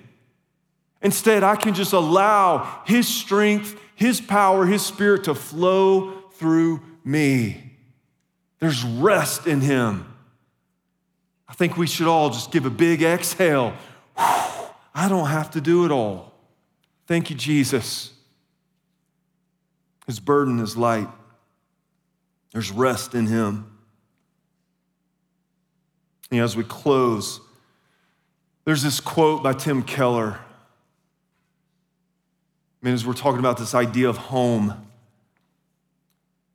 Instead, 1.02 1.44
I 1.44 1.56
can 1.56 1.74
just 1.74 1.94
allow 1.94 2.82
His 2.86 3.08
strength, 3.08 3.80
His 3.96 4.22
power, 4.22 4.66
His 4.66 4.84
spirit 4.84 5.26
to 5.26 5.36
flow 5.36 6.12
through 6.32 6.82
me. 7.04 7.74
There's 8.60 8.84
rest 8.84 9.46
in 9.46 9.62
Him. 9.62 10.06
I 11.48 11.54
think 11.54 11.78
we 11.78 11.86
should 11.86 12.08
all 12.08 12.30
just 12.30 12.52
give 12.52 12.66
a 12.66 12.70
big 12.70 13.04
exhale. 13.04 13.74
I 14.16 15.08
don't 15.10 15.28
have 15.28 15.52
to 15.52 15.62
do 15.62 15.86
it 15.86 15.92
all. 15.92 16.34
Thank 17.06 17.30
you, 17.30 17.36
Jesus. 17.36 18.14
His 20.08 20.20
burden 20.20 20.60
is 20.60 20.78
light, 20.78 21.10
there's 22.54 22.72
rest 22.72 23.14
in 23.14 23.28
Him. 23.28 23.70
And 26.32 26.40
as 26.40 26.56
we 26.56 26.64
close, 26.64 27.42
there's 28.64 28.82
this 28.82 29.02
quote 29.02 29.44
by 29.44 29.54
Tim 29.54 29.84
Keller 29.84 30.40
I 32.84 32.86
mean, 32.86 32.96
as 32.96 33.06
we're 33.06 33.14
talking 33.14 33.40
about 33.40 33.58
this 33.58 33.74
idea 33.74 34.10
of 34.10 34.18
home, 34.18 34.86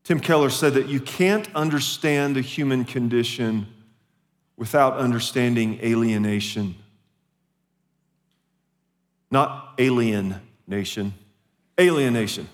Tim 0.05 0.21
Keller 0.21 0.51
said 0.51 0.75
that 0.75 0.87
you 0.87 1.01
can't 1.01 1.49
understand 1.55 2.37
the 2.37 2.43
human 2.43 2.85
condition 2.85 3.67
without 4.55 4.99
understanding 4.99 5.81
alienation. 5.83 6.75
Not 9.31 9.73
alien 9.79 10.39
nation, 10.67 11.15
alienation. 11.81 12.47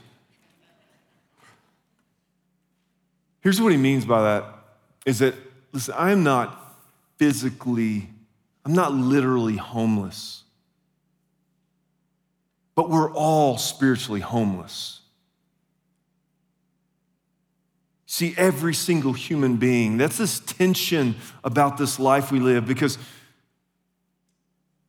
Here's 3.44 3.60
what 3.60 3.70
he 3.70 3.78
means 3.78 4.04
by 4.04 4.22
that 4.22 4.44
is 5.06 5.20
that, 5.20 5.34
listen, 5.72 5.94
I 5.96 6.10
am 6.10 6.24
not 6.24 6.76
physically, 7.18 8.08
I'm 8.64 8.72
not 8.72 8.92
literally 8.92 9.56
homeless 9.56 10.44
but 12.74 12.90
we're 12.90 13.12
all 13.12 13.56
spiritually 13.56 14.20
homeless. 14.20 15.00
See, 18.06 18.34
every 18.36 18.74
single 18.74 19.12
human 19.12 19.56
being, 19.56 19.96
that's 19.96 20.18
this 20.18 20.40
tension 20.40 21.16
about 21.42 21.78
this 21.78 21.98
life 21.98 22.30
we 22.30 22.40
live 22.40 22.66
because 22.66 22.98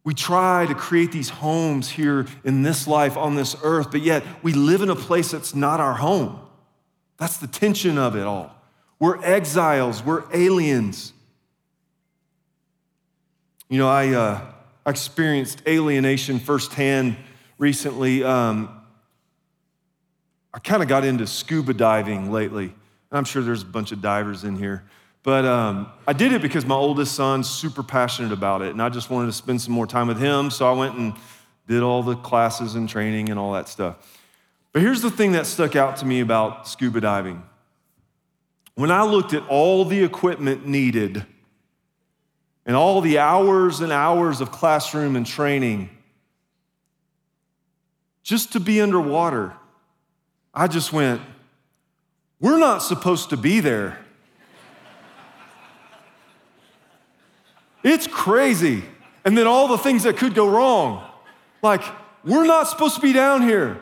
we 0.04 0.13
try 0.13 0.68
to 0.68 0.76
create 0.76 1.12
these 1.12 1.30
homes 1.30 1.89
here 1.89 2.28
in 2.44 2.62
this 2.62 2.88
life 2.88 3.18
on 3.18 3.36
this 3.36 3.56
earth, 3.63 3.89
but 3.89 4.02
yet 4.02 4.24
we 4.44 4.54
live 4.54 4.82
in 4.82 4.89
a 4.89 4.96
place 4.96 5.32
that's 5.32 5.56
not 5.56 5.80
our 5.80 5.96
home. 5.96 6.39
That's 7.17 7.38
the 7.38 7.47
tension 7.47 7.97
of 7.97 8.15
it 8.15 8.23
all. 8.23 8.54
We're 8.99 9.23
exiles, 9.23 10.04
we're 10.04 10.23
aliens. 10.34 11.13
You 13.69 13.80
know, 13.80 13.89
I, 13.89 14.10
uh, 14.10 14.41
experienced 14.86 15.63
alienation 15.67 16.39
firsthand 16.39 17.17
recently. 17.58 18.23
Um, 18.23 18.69
I 20.54 20.60
kind 20.60 20.82
of 20.84 20.88
got 20.88 21.04
into 21.04 21.25
scuba 21.28 21.73
diving 21.73 22.32
lately. 22.32 22.73
I'm 23.12 23.25
sure 23.25 23.41
there's 23.41 23.62
a 23.62 23.65
bunch 23.67 23.91
of 23.91 24.01
divers 24.01 24.43
in 24.43 24.58
here. 24.58 24.84
But 25.23 25.45
um, 25.45 25.91
I 26.08 26.13
did 26.13 26.34
it 26.34 26.41
because 26.41 26.65
my 26.65 26.75
oldest 26.75 27.15
son's 27.15 27.49
super 27.49 27.82
passionate 27.82 28.32
about 28.32 28.62
it, 28.62 28.71
and 28.71 28.82
I 28.82 28.89
just 28.89 29.10
wanted 29.10 29.28
to 29.28 29.34
spend 29.34 29.62
some 29.62 29.73
more 29.73 29.88
time 29.88 30.08
with 30.08 30.19
him. 30.19 30.51
So 30.51 30.69
I 30.69 30.78
went 30.78 30.95
and 30.97 31.13
did 31.67 31.82
all 31.82 32.04
the 32.04 32.15
classes 32.15 32.75
and 32.75 32.88
training 32.88 33.30
and 33.30 33.39
all 33.39 33.54
that 33.54 33.67
stuff. 33.67 33.95
But 34.76 34.82
here's 34.82 35.02
the 35.02 35.10
thing 35.10 35.32
that 35.32 35.46
stuck 35.46 35.78
out 35.78 35.96
to 35.98 36.06
me 36.06 36.20
about 36.20 36.68
scuba 36.68 37.00
diving. 37.00 37.42
When 38.74 38.92
I 38.92 39.04
looked 39.04 39.34
at 39.34 39.48
all 39.48 39.86
the 39.86 40.04
equipment 40.04 40.68
needed 40.68 41.26
and 42.66 42.76
all 42.76 43.00
the 43.00 43.18
hours 43.18 43.80
and 43.80 43.94
hours 43.94 44.42
of 44.42 44.52
classroom 44.52 45.16
and 45.16 45.26
training, 45.26 45.92
just 48.22 48.52
to 48.52 48.60
be 48.60 48.82
underwater. 48.82 49.54
I 50.54 50.68
just 50.68 50.92
went, 50.92 51.22
we're 52.42 52.60
not 52.60 52.80
supposed 52.80 53.30
to 53.30 53.38
be 53.38 53.62
there. 53.62 53.98
it's 57.82 58.08
crazy. 58.08 58.84
And 59.24 59.38
then 59.38 59.48
all 59.48 59.70
the 59.70 59.78
things 59.78 60.04
that 60.04 60.18
could 60.18 60.36
go 60.36 60.50
wrong. 60.50 61.10
Like, 61.62 61.84
we're 62.26 62.46
not 62.46 62.68
supposed 62.68 62.96
to 62.96 63.02
be 63.02 63.14
down 63.14 63.42
here. 63.42 63.80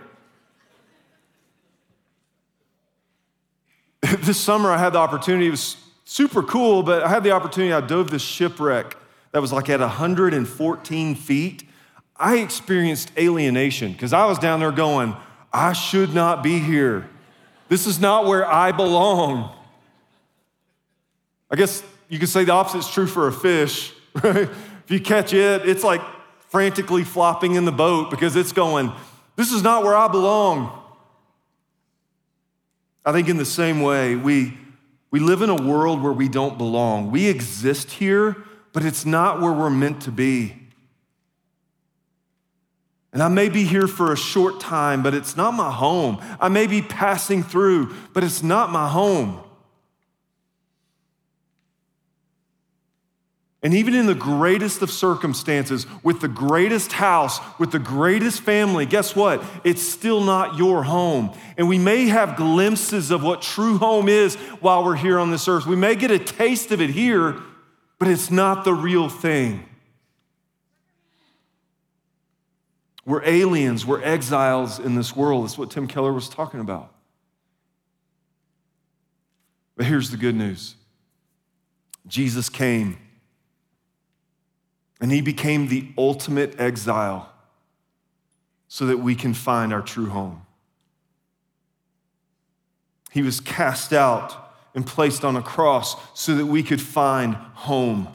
this 4.19 4.37
summer, 4.37 4.69
I 4.69 4.77
had 4.77 4.91
the 4.91 4.99
opportunity, 4.99 5.47
it 5.47 5.51
was 5.51 5.77
super 6.03 6.43
cool, 6.43 6.83
but 6.83 7.03
I 7.03 7.07
had 7.07 7.23
the 7.23 7.31
opportunity, 7.31 7.71
I 7.71 7.79
dove 7.79 8.11
this 8.11 8.21
shipwreck 8.21 8.97
that 9.31 9.41
was 9.41 9.53
like 9.53 9.69
at 9.69 9.79
114 9.79 11.15
feet. 11.15 11.63
I 12.17 12.37
experienced 12.37 13.11
alienation 13.17 13.93
because 13.93 14.11
I 14.11 14.25
was 14.25 14.37
down 14.39 14.59
there 14.59 14.73
going, 14.73 15.15
I 15.53 15.71
should 15.71 16.13
not 16.13 16.43
be 16.43 16.59
here. 16.59 17.09
This 17.69 17.87
is 17.87 17.99
not 17.99 18.25
where 18.25 18.45
I 18.45 18.73
belong. 18.73 19.55
I 21.49 21.55
guess 21.55 21.81
you 22.09 22.19
could 22.19 22.29
say 22.29 22.43
the 22.43 22.51
opposite 22.51 22.79
is 22.79 22.89
true 22.89 23.07
for 23.07 23.27
a 23.27 23.31
fish, 23.31 23.93
right? 24.23 24.49
If 24.49 24.85
you 24.89 24.99
catch 24.99 25.33
it, 25.33 25.67
it's 25.67 25.83
like 25.83 26.01
frantically 26.49 27.05
flopping 27.05 27.55
in 27.55 27.63
the 27.63 27.71
boat 27.71 28.11
because 28.11 28.35
it's 28.35 28.51
going, 28.51 28.91
This 29.37 29.53
is 29.53 29.63
not 29.63 29.83
where 29.83 29.95
I 29.95 30.09
belong. 30.09 30.82
I 33.05 33.11
think 33.11 33.27
in 33.27 33.37
the 33.37 33.45
same 33.45 33.81
way, 33.81 34.15
we, 34.15 34.57
we 35.11 35.19
live 35.19 35.41
in 35.41 35.49
a 35.49 35.61
world 35.61 36.01
where 36.01 36.13
we 36.13 36.29
don't 36.29 36.57
belong. 36.57 37.11
We 37.11 37.27
exist 37.27 37.91
here, 37.91 38.37
but 38.71 38.85
it's 38.85 39.05
not 39.05 39.41
where 39.41 39.51
we're 39.51 39.69
meant 39.69 40.01
to 40.03 40.11
be. 40.11 40.55
And 43.11 43.21
I 43.21 43.27
may 43.27 43.47
be 43.49 43.63
here 43.63 43.87
for 43.87 44.11
a 44.11 44.17
short 44.17 44.59
time, 44.59 45.03
but 45.03 45.13
it's 45.13 45.37
not 45.37 45.53
my 45.53 45.71
home. 45.71 46.19
I 46.39 46.49
may 46.49 46.65
be 46.65 46.81
passing 46.81 47.43
through, 47.43 47.93
but 48.13 48.23
it's 48.23 48.41
not 48.41 48.71
my 48.71 48.89
home. 48.89 49.39
And 53.63 53.73
even 53.73 53.95
in 53.95 54.07
the 54.07 54.15
greatest 54.15 54.81
of 54.81 54.91
circumstances, 54.91 55.87
with 56.03 56.19
the 56.19 56.27
greatest 56.27 56.91
house, 56.91 57.39
with 57.57 57.71
the 57.71 57.79
greatest 57.79 58.41
family, 58.41 58.85
guess 58.85 59.15
what? 59.15 59.41
It's 59.63 59.81
still 59.81 60.21
not 60.21 60.57
your 60.57 60.83
home. 60.83 61.33
And 61.57 61.69
we 61.69 61.79
may 61.79 62.07
have 62.07 62.35
glimpses 62.35 63.09
of 63.09 63.23
what 63.23 63.41
true 63.41 63.77
home 63.77 64.09
is 64.09 64.35
while 64.59 64.83
we're 64.83 64.97
here 64.97 65.17
on 65.17 65.31
this 65.31 65.47
earth. 65.47 65.65
We 65.65 65.77
may 65.77 65.95
get 65.95 66.11
a 66.11 66.19
taste 66.19 66.73
of 66.73 66.81
it 66.81 66.89
here, 66.89 67.41
but 67.99 68.09
it's 68.09 68.29
not 68.29 68.65
the 68.65 68.73
real 68.73 69.07
thing. 69.07 69.63
We're 73.05 73.23
aliens, 73.23 73.85
we're 73.85 74.03
exiles 74.03 74.79
in 74.79 74.95
this 74.95 75.15
world. 75.15 75.45
That's 75.45 75.57
what 75.57 75.71
Tim 75.71 75.87
Keller 75.87 76.11
was 76.11 76.27
talking 76.27 76.59
about. 76.59 76.93
But 79.77 79.85
here's 79.85 80.09
the 80.11 80.17
good 80.17 80.35
news 80.35 80.75
Jesus 82.07 82.49
came, 82.49 82.97
and 85.03 85.11
he 85.11 85.19
became 85.19 85.67
the 85.67 85.85
ultimate 85.97 86.57
exile 86.61 87.29
so 88.69 88.85
that 88.85 88.99
we 88.99 89.15
can 89.15 89.33
find 89.33 89.73
our 89.73 89.81
true 89.81 90.05
home. 90.05 90.41
He 93.11 93.21
was 93.21 93.41
cast 93.41 93.91
out 93.91 94.53
and 94.73 94.87
placed 94.87 95.25
on 95.25 95.35
a 95.35 95.41
cross 95.41 95.97
so 96.13 96.35
that 96.35 96.45
we 96.45 96.63
could 96.63 96.81
find 96.81 97.35
home. 97.35 98.07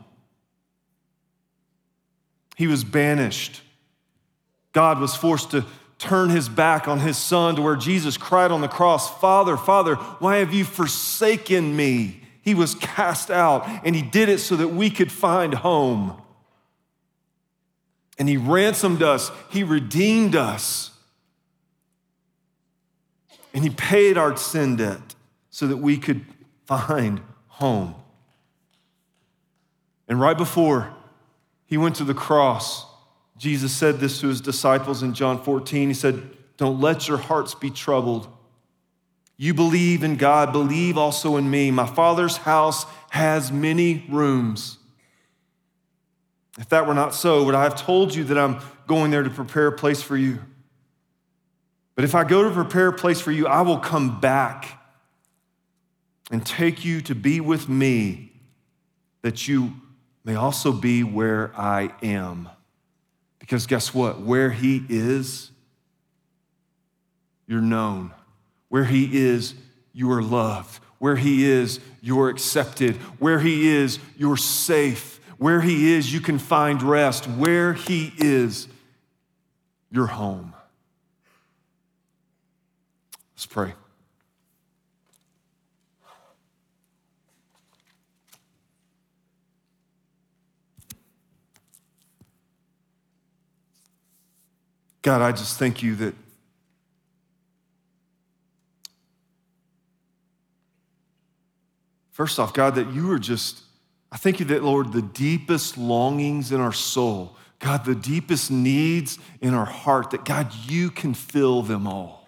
He 2.56 2.66
was 2.66 2.84
banished 2.84 3.60
God 4.72 5.00
was 5.00 5.14
forced 5.14 5.50
to 5.50 5.66
turn 5.98 6.30
his 6.30 6.48
back 6.48 6.88
on 6.88 7.00
his 7.00 7.18
son 7.18 7.56
to 7.56 7.62
where 7.62 7.76
Jesus 7.76 8.16
cried 8.16 8.50
on 8.50 8.60
the 8.60 8.68
cross, 8.68 9.18
Father, 9.18 9.56
Father, 9.56 9.96
why 9.96 10.36
have 10.36 10.54
you 10.54 10.64
forsaken 10.64 11.74
me? 11.74 12.22
He 12.42 12.54
was 12.54 12.76
cast 12.76 13.30
out, 13.30 13.68
and 13.84 13.96
he 13.96 14.02
did 14.02 14.28
it 14.28 14.38
so 14.38 14.56
that 14.56 14.68
we 14.68 14.88
could 14.88 15.10
find 15.10 15.52
home. 15.52 16.22
And 18.18 18.28
he 18.28 18.36
ransomed 18.36 19.02
us, 19.02 19.30
he 19.48 19.62
redeemed 19.62 20.34
us, 20.34 20.90
and 23.54 23.62
he 23.62 23.70
paid 23.70 24.18
our 24.18 24.36
sin 24.36 24.76
debt. 24.76 25.14
so 25.50 25.66
that 25.66 25.78
we 25.78 25.96
could 25.96 26.24
find 26.66 27.20
home. 27.48 27.94
And 30.06 30.20
right 30.20 30.38
before 30.38 30.94
he 31.66 31.76
went 31.76 31.96
to 31.96 32.04
the 32.04 32.14
cross, 32.14 32.86
Jesus 33.36 33.72
said 33.72 33.98
this 33.98 34.20
to 34.20 34.28
his 34.28 34.40
disciples 34.40 35.02
in 35.02 35.14
John 35.14 35.42
14. 35.42 35.88
He 35.88 35.94
said, 35.94 36.36
Don't 36.56 36.80
let 36.80 37.08
your 37.08 37.18
hearts 37.18 37.54
be 37.54 37.70
troubled. 37.70 38.28
You 39.36 39.54
believe 39.54 40.02
in 40.02 40.16
God, 40.16 40.52
believe 40.52 40.98
also 40.98 41.36
in 41.36 41.50
me. 41.50 41.70
My 41.70 41.86
Father's 41.86 42.38
house 42.38 42.84
has 43.10 43.52
many 43.52 44.04
rooms. 44.08 44.77
If 46.58 46.68
that 46.70 46.86
were 46.86 46.94
not 46.94 47.14
so, 47.14 47.44
would 47.44 47.54
I 47.54 47.62
have 47.62 47.76
told 47.76 48.14
you 48.14 48.24
that 48.24 48.36
I'm 48.36 48.60
going 48.86 49.10
there 49.10 49.22
to 49.22 49.30
prepare 49.30 49.68
a 49.68 49.72
place 49.72 50.02
for 50.02 50.16
you? 50.16 50.40
But 51.94 52.04
if 52.04 52.14
I 52.14 52.24
go 52.24 52.42
to 52.42 52.50
prepare 52.50 52.88
a 52.88 52.92
place 52.92 53.20
for 53.20 53.32
you, 53.32 53.46
I 53.46 53.62
will 53.62 53.78
come 53.78 54.20
back 54.20 54.80
and 56.30 56.44
take 56.44 56.84
you 56.84 57.00
to 57.02 57.14
be 57.14 57.40
with 57.40 57.68
me, 57.68 58.32
that 59.22 59.48
you 59.48 59.72
may 60.24 60.34
also 60.34 60.72
be 60.72 61.02
where 61.02 61.52
I 61.56 61.92
am. 62.02 62.48
Because 63.38 63.66
guess 63.66 63.94
what? 63.94 64.20
Where 64.20 64.50
He 64.50 64.84
is, 64.88 65.50
you're 67.46 67.62
known. 67.62 68.12
Where 68.68 68.84
He 68.84 69.26
is, 69.26 69.54
you 69.92 70.10
are 70.12 70.22
loved. 70.22 70.80
Where 70.98 71.16
He 71.16 71.44
is, 71.44 71.80
you're 72.02 72.28
accepted. 72.28 72.96
Where 73.18 73.40
He 73.40 73.68
is, 73.68 73.98
you're 74.16 74.36
safe. 74.36 75.20
Where 75.38 75.60
He 75.60 75.92
is, 75.94 76.12
you 76.12 76.20
can 76.20 76.38
find 76.38 76.82
rest. 76.82 77.26
Where 77.26 77.72
He 77.72 78.12
is, 78.18 78.68
you're 79.90 80.06
home. 80.06 80.52
Let's 83.34 83.46
pray. 83.46 83.72
God, 95.00 95.22
I 95.22 95.32
just 95.32 95.58
thank 95.58 95.82
you 95.82 95.94
that 95.96 96.14
First 102.18 102.40
off, 102.40 102.52
God, 102.52 102.74
that 102.74 102.92
you 102.92 103.12
are 103.12 103.18
just, 103.20 103.62
I 104.10 104.16
thank 104.16 104.40
you 104.40 104.46
that, 104.46 104.62
Lord, 104.62 104.92
the 104.92 105.02
deepest 105.02 105.76
longings 105.76 106.50
in 106.52 106.60
our 106.60 106.72
soul, 106.72 107.36
God, 107.58 107.84
the 107.84 107.94
deepest 107.94 108.50
needs 108.50 109.18
in 109.40 109.52
our 109.52 109.66
heart, 109.66 110.10
that 110.10 110.24
God, 110.24 110.52
you 110.66 110.90
can 110.90 111.14
fill 111.14 111.62
them 111.62 111.86
all. 111.86 112.18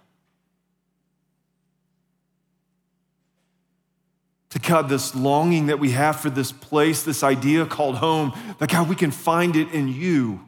to 4.51 4.59
God, 4.59 4.89
this 4.89 5.15
longing 5.15 5.67
that 5.67 5.79
we 5.79 5.93
have 5.93 6.21
for 6.21 6.29
this 6.29 6.53
place, 6.53 7.03
this 7.03 7.23
idea 7.23 7.65
called 7.65 7.97
home, 7.97 8.33
that 8.59 8.69
God, 8.69 8.89
we 8.89 8.97
can 8.97 9.13
find 9.13 9.57
it 9.57 9.71
in 9.73 9.89
you. 9.89 10.41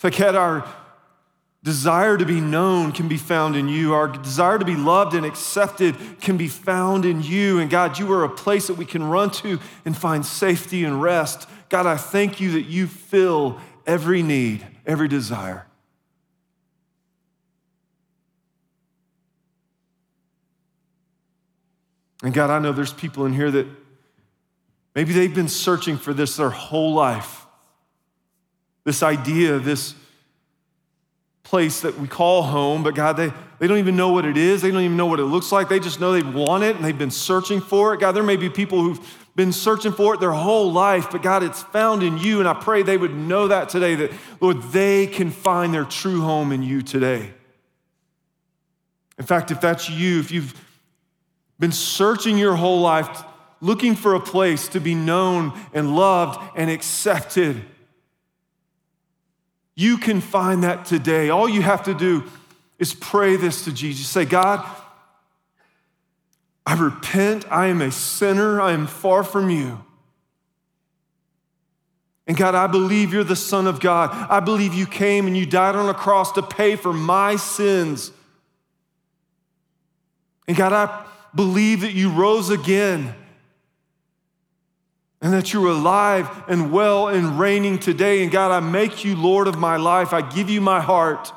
That 0.00 0.16
God, 0.16 0.34
our 0.34 0.68
desire 1.62 2.16
to 2.16 2.24
be 2.24 2.40
known 2.40 2.92
can 2.92 3.08
be 3.08 3.16
found 3.16 3.54
in 3.54 3.68
you. 3.68 3.92
Our 3.92 4.08
desire 4.08 4.58
to 4.58 4.64
be 4.64 4.76
loved 4.76 5.14
and 5.14 5.26
accepted 5.26 5.96
can 6.20 6.36
be 6.36 6.48
found 6.48 7.04
in 7.04 7.22
you. 7.22 7.58
And 7.58 7.70
God, 7.70 7.98
you 7.98 8.10
are 8.12 8.24
a 8.24 8.28
place 8.28 8.68
that 8.68 8.74
we 8.74 8.86
can 8.86 9.04
run 9.04 9.30
to 9.30 9.60
and 9.84 9.96
find 9.96 10.24
safety 10.24 10.84
and 10.84 11.02
rest. 11.02 11.48
God, 11.68 11.86
I 11.86 11.96
thank 11.96 12.40
you 12.40 12.52
that 12.52 12.62
you 12.62 12.86
fill 12.86 13.58
every 13.86 14.22
need, 14.22 14.66
every 14.86 15.08
desire. 15.08 15.66
And 22.22 22.34
God, 22.34 22.50
I 22.50 22.58
know 22.58 22.72
there's 22.72 22.92
people 22.92 23.24
in 23.26 23.32
here 23.32 23.50
that 23.50 23.66
maybe 24.94 25.12
they've 25.12 25.34
been 25.34 25.48
searching 25.48 25.96
for 25.96 26.12
this 26.12 26.36
their 26.36 26.50
whole 26.50 26.92
life. 26.92 27.46
This 28.84 29.02
idea, 29.02 29.58
this 29.58 29.94
place 31.50 31.80
that 31.80 31.98
we 31.98 32.06
call 32.06 32.44
home, 32.44 32.84
but 32.84 32.94
God, 32.94 33.16
they, 33.16 33.32
they 33.58 33.66
don't 33.66 33.78
even 33.78 33.96
know 33.96 34.10
what 34.10 34.24
it 34.24 34.36
is. 34.36 34.62
They 34.62 34.70
don't 34.70 34.82
even 34.82 34.96
know 34.96 35.06
what 35.06 35.18
it 35.18 35.24
looks 35.24 35.50
like. 35.50 35.68
They 35.68 35.80
just 35.80 35.98
know 35.98 36.12
they 36.12 36.22
want 36.22 36.62
it 36.62 36.76
and 36.76 36.84
they've 36.84 36.96
been 36.96 37.10
searching 37.10 37.60
for 37.60 37.92
it. 37.92 37.98
God, 37.98 38.12
there 38.12 38.22
may 38.22 38.36
be 38.36 38.48
people 38.48 38.80
who've 38.80 39.18
been 39.34 39.52
searching 39.52 39.90
for 39.90 40.14
it 40.14 40.20
their 40.20 40.30
whole 40.30 40.70
life, 40.70 41.10
but 41.10 41.22
God, 41.22 41.42
it's 41.42 41.64
found 41.64 42.04
in 42.04 42.18
you. 42.18 42.38
And 42.38 42.48
I 42.48 42.54
pray 42.54 42.84
they 42.84 42.96
would 42.96 43.16
know 43.16 43.48
that 43.48 43.68
today, 43.68 43.96
that, 43.96 44.12
Lord, 44.40 44.62
they 44.70 45.08
can 45.08 45.32
find 45.32 45.74
their 45.74 45.84
true 45.84 46.20
home 46.20 46.52
in 46.52 46.62
you 46.62 46.82
today. 46.82 47.32
In 49.18 49.26
fact, 49.26 49.50
if 49.50 49.60
that's 49.60 49.90
you, 49.90 50.20
if 50.20 50.30
you've 50.30 50.54
been 51.58 51.72
searching 51.72 52.38
your 52.38 52.54
whole 52.54 52.80
life, 52.80 53.24
looking 53.60 53.96
for 53.96 54.14
a 54.14 54.20
place 54.20 54.68
to 54.68 54.78
be 54.78 54.94
known 54.94 55.58
and 55.74 55.96
loved 55.96 56.40
and 56.54 56.70
accepted, 56.70 57.60
you 59.80 59.96
can 59.96 60.20
find 60.20 60.62
that 60.62 60.84
today. 60.84 61.30
All 61.30 61.48
you 61.48 61.62
have 61.62 61.84
to 61.84 61.94
do 61.94 62.24
is 62.78 62.92
pray 62.92 63.36
this 63.36 63.64
to 63.64 63.72
Jesus. 63.72 64.06
Say, 64.06 64.26
God, 64.26 64.62
I 66.66 66.74
repent. 66.74 67.50
I 67.50 67.68
am 67.68 67.80
a 67.80 67.90
sinner. 67.90 68.60
I 68.60 68.72
am 68.72 68.86
far 68.86 69.24
from 69.24 69.48
you. 69.48 69.82
And 72.26 72.36
God, 72.36 72.54
I 72.54 72.66
believe 72.66 73.14
you're 73.14 73.24
the 73.24 73.34
Son 73.34 73.66
of 73.66 73.80
God. 73.80 74.10
I 74.30 74.40
believe 74.40 74.74
you 74.74 74.84
came 74.84 75.26
and 75.26 75.34
you 75.34 75.46
died 75.46 75.74
on 75.74 75.88
a 75.88 75.94
cross 75.94 76.30
to 76.32 76.42
pay 76.42 76.76
for 76.76 76.92
my 76.92 77.36
sins. 77.36 78.12
And 80.46 80.54
God, 80.58 80.74
I 80.74 81.06
believe 81.34 81.80
that 81.80 81.92
you 81.92 82.10
rose 82.10 82.50
again 82.50 83.14
and 85.22 85.32
that 85.32 85.52
you're 85.52 85.68
alive 85.68 86.28
and 86.48 86.72
well 86.72 87.08
and 87.08 87.38
reigning 87.38 87.78
today. 87.78 88.22
And 88.22 88.32
God, 88.32 88.50
I 88.50 88.60
make 88.60 89.04
you 89.04 89.16
Lord 89.16 89.48
of 89.48 89.58
my 89.58 89.76
life. 89.76 90.12
I 90.12 90.22
give 90.22 90.48
you 90.48 90.60
my 90.60 90.80
heart. 90.80 91.32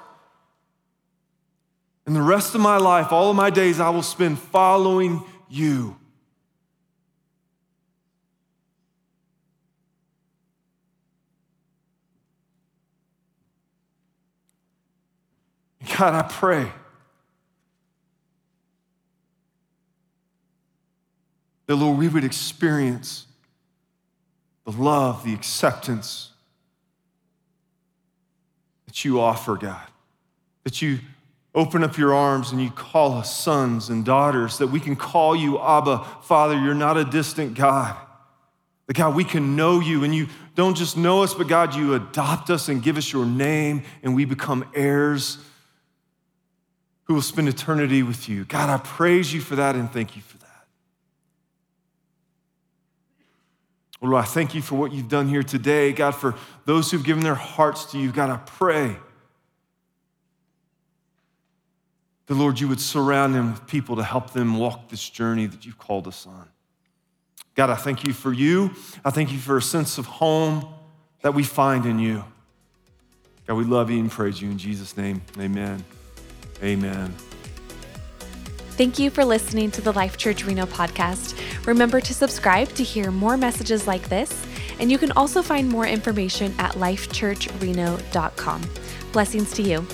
And 2.06 2.16
the 2.16 2.22
rest 2.22 2.56
of 2.56 2.62
my 2.62 2.78
life, 2.78 3.12
all 3.12 3.30
of 3.30 3.36
my 3.36 3.50
days, 3.50 3.80
I 3.80 3.90
will 3.90 4.02
spend 4.02 4.40
following 4.40 5.24
you. 5.50 5.98
God, 15.98 16.14
I 16.14 16.28
pray 16.28 16.72
that, 21.68 21.76
Lord, 21.76 21.98
we 22.00 22.08
would 22.08 22.24
experience 22.24 23.28
the 24.66 24.72
love, 24.72 25.24
the 25.24 25.34
acceptance 25.34 26.32
that 28.86 29.04
you 29.04 29.20
offer, 29.20 29.56
God. 29.56 29.88
That 30.64 30.82
you 30.82 31.00
open 31.56 31.84
up 31.84 31.98
your 31.98 32.14
arms 32.14 32.52
and 32.52 32.62
you 32.62 32.72
call 32.72 33.14
us 33.14 33.36
sons 33.36 33.90
and 33.90 34.04
daughters, 34.04 34.58
that 34.58 34.68
we 34.68 34.80
can 34.80 34.96
call 34.96 35.36
you 35.36 35.60
Abba, 35.60 36.06
Father. 36.24 36.60
You're 36.60 36.74
not 36.74 36.98
a 36.98 37.06
distant 37.06 37.54
God. 37.54 37.96
That 38.88 38.96
God, 38.96 39.16
we 39.16 39.24
can 39.24 39.56
know 39.56 39.80
you 39.80 40.04
and 40.04 40.14
you 40.14 40.28
don't 40.56 40.76
just 40.76 40.98
know 40.98 41.24
us, 41.24 41.34
but 41.34 41.48
God, 41.48 41.76
you 41.76 41.94
adopt 41.94 42.50
us 42.50 42.70
and 42.70 42.82
give 42.82 42.98
us 42.98 43.12
your 43.12 43.26
name 43.26 43.84
and 44.02 44.16
we 44.16 44.26
become 44.26 44.66
heirs 44.76 45.38
who 47.06 47.16
will 47.16 47.22
spend 47.22 47.48
eternity 47.48 48.04
with 48.04 48.30
you. 48.30 48.46
God, 48.46 48.70
I 48.70 48.78
praise 48.78 49.34
you 49.34 49.42
for 49.42 49.56
that 49.56 49.76
and 49.76 49.92
thank 49.92 50.16
you 50.16 50.22
for 50.22 50.38
that. 50.38 50.43
Lord, 54.10 54.22
I 54.22 54.28
thank 54.28 54.54
you 54.54 54.62
for 54.62 54.76
what 54.76 54.92
you've 54.92 55.10
done 55.10 55.28
here 55.28 55.44
today. 55.44 55.94
God, 55.94 56.12
for 56.12 56.36
those 56.66 56.92
who've 56.92 57.04
given 57.04 57.24
their 57.24 57.36
hearts 57.36 57.86
to 57.92 57.98
you, 57.98 58.12
God, 58.12 58.30
I 58.30 58.38
pray 58.38 58.98
the 62.28 62.36
Lord, 62.36 62.60
you 62.60 62.68
would 62.68 62.80
surround 62.80 63.36
them 63.36 63.52
with 63.52 63.68
people 63.68 63.98
to 63.98 64.04
help 64.04 64.32
them 64.32 64.58
walk 64.58 64.90
this 64.90 65.10
journey 65.10 65.46
that 65.46 65.66
you've 65.66 65.78
called 65.78 66.08
us 66.08 66.26
on. 66.26 66.48
God, 67.56 67.70
I 67.70 67.76
thank 67.76 68.08
you 68.08 68.14
for 68.14 68.32
you. 68.32 68.72
I 69.04 69.12
thank 69.12 69.32
you 69.32 69.38
for 69.38 69.58
a 69.58 69.62
sense 69.62 69.98
of 69.98 70.06
home 70.06 70.66
that 71.22 71.34
we 71.34 71.44
find 71.44 71.86
in 71.86 72.00
you. 72.00 72.24
God, 73.46 73.56
we 73.56 73.66
love 73.66 73.92
you 73.92 74.00
and 74.00 74.10
praise 74.10 74.42
you 74.42 74.50
in 74.50 74.58
Jesus' 74.58 74.96
name. 74.96 75.22
Amen. 75.38 75.84
Amen. 76.64 77.14
Thank 78.76 78.98
you 78.98 79.12
for 79.12 79.24
listening 79.24 79.70
to 79.72 79.82
the 79.82 79.94
Life 79.94 80.18
Church 80.18 80.46
Reno 80.46 80.66
podcast. 80.66 81.38
Remember 81.68 82.02
to 82.02 82.12
subscribe 82.12 82.70
to 82.70 82.84
hear 82.84 83.12
more 83.12 83.38
messages 83.38 83.86
like 83.86 84.10
this, 84.10 84.44
and 84.80 84.92
you 84.92 84.98
can 84.98 85.12
also 85.12 85.44
find 85.44 85.70
more 85.70 85.86
information 85.86 86.56
at 86.58 86.72
lifechurchreno.com. 86.74 88.62
Blessings 89.12 89.54
to 89.54 89.62
you. 89.62 89.86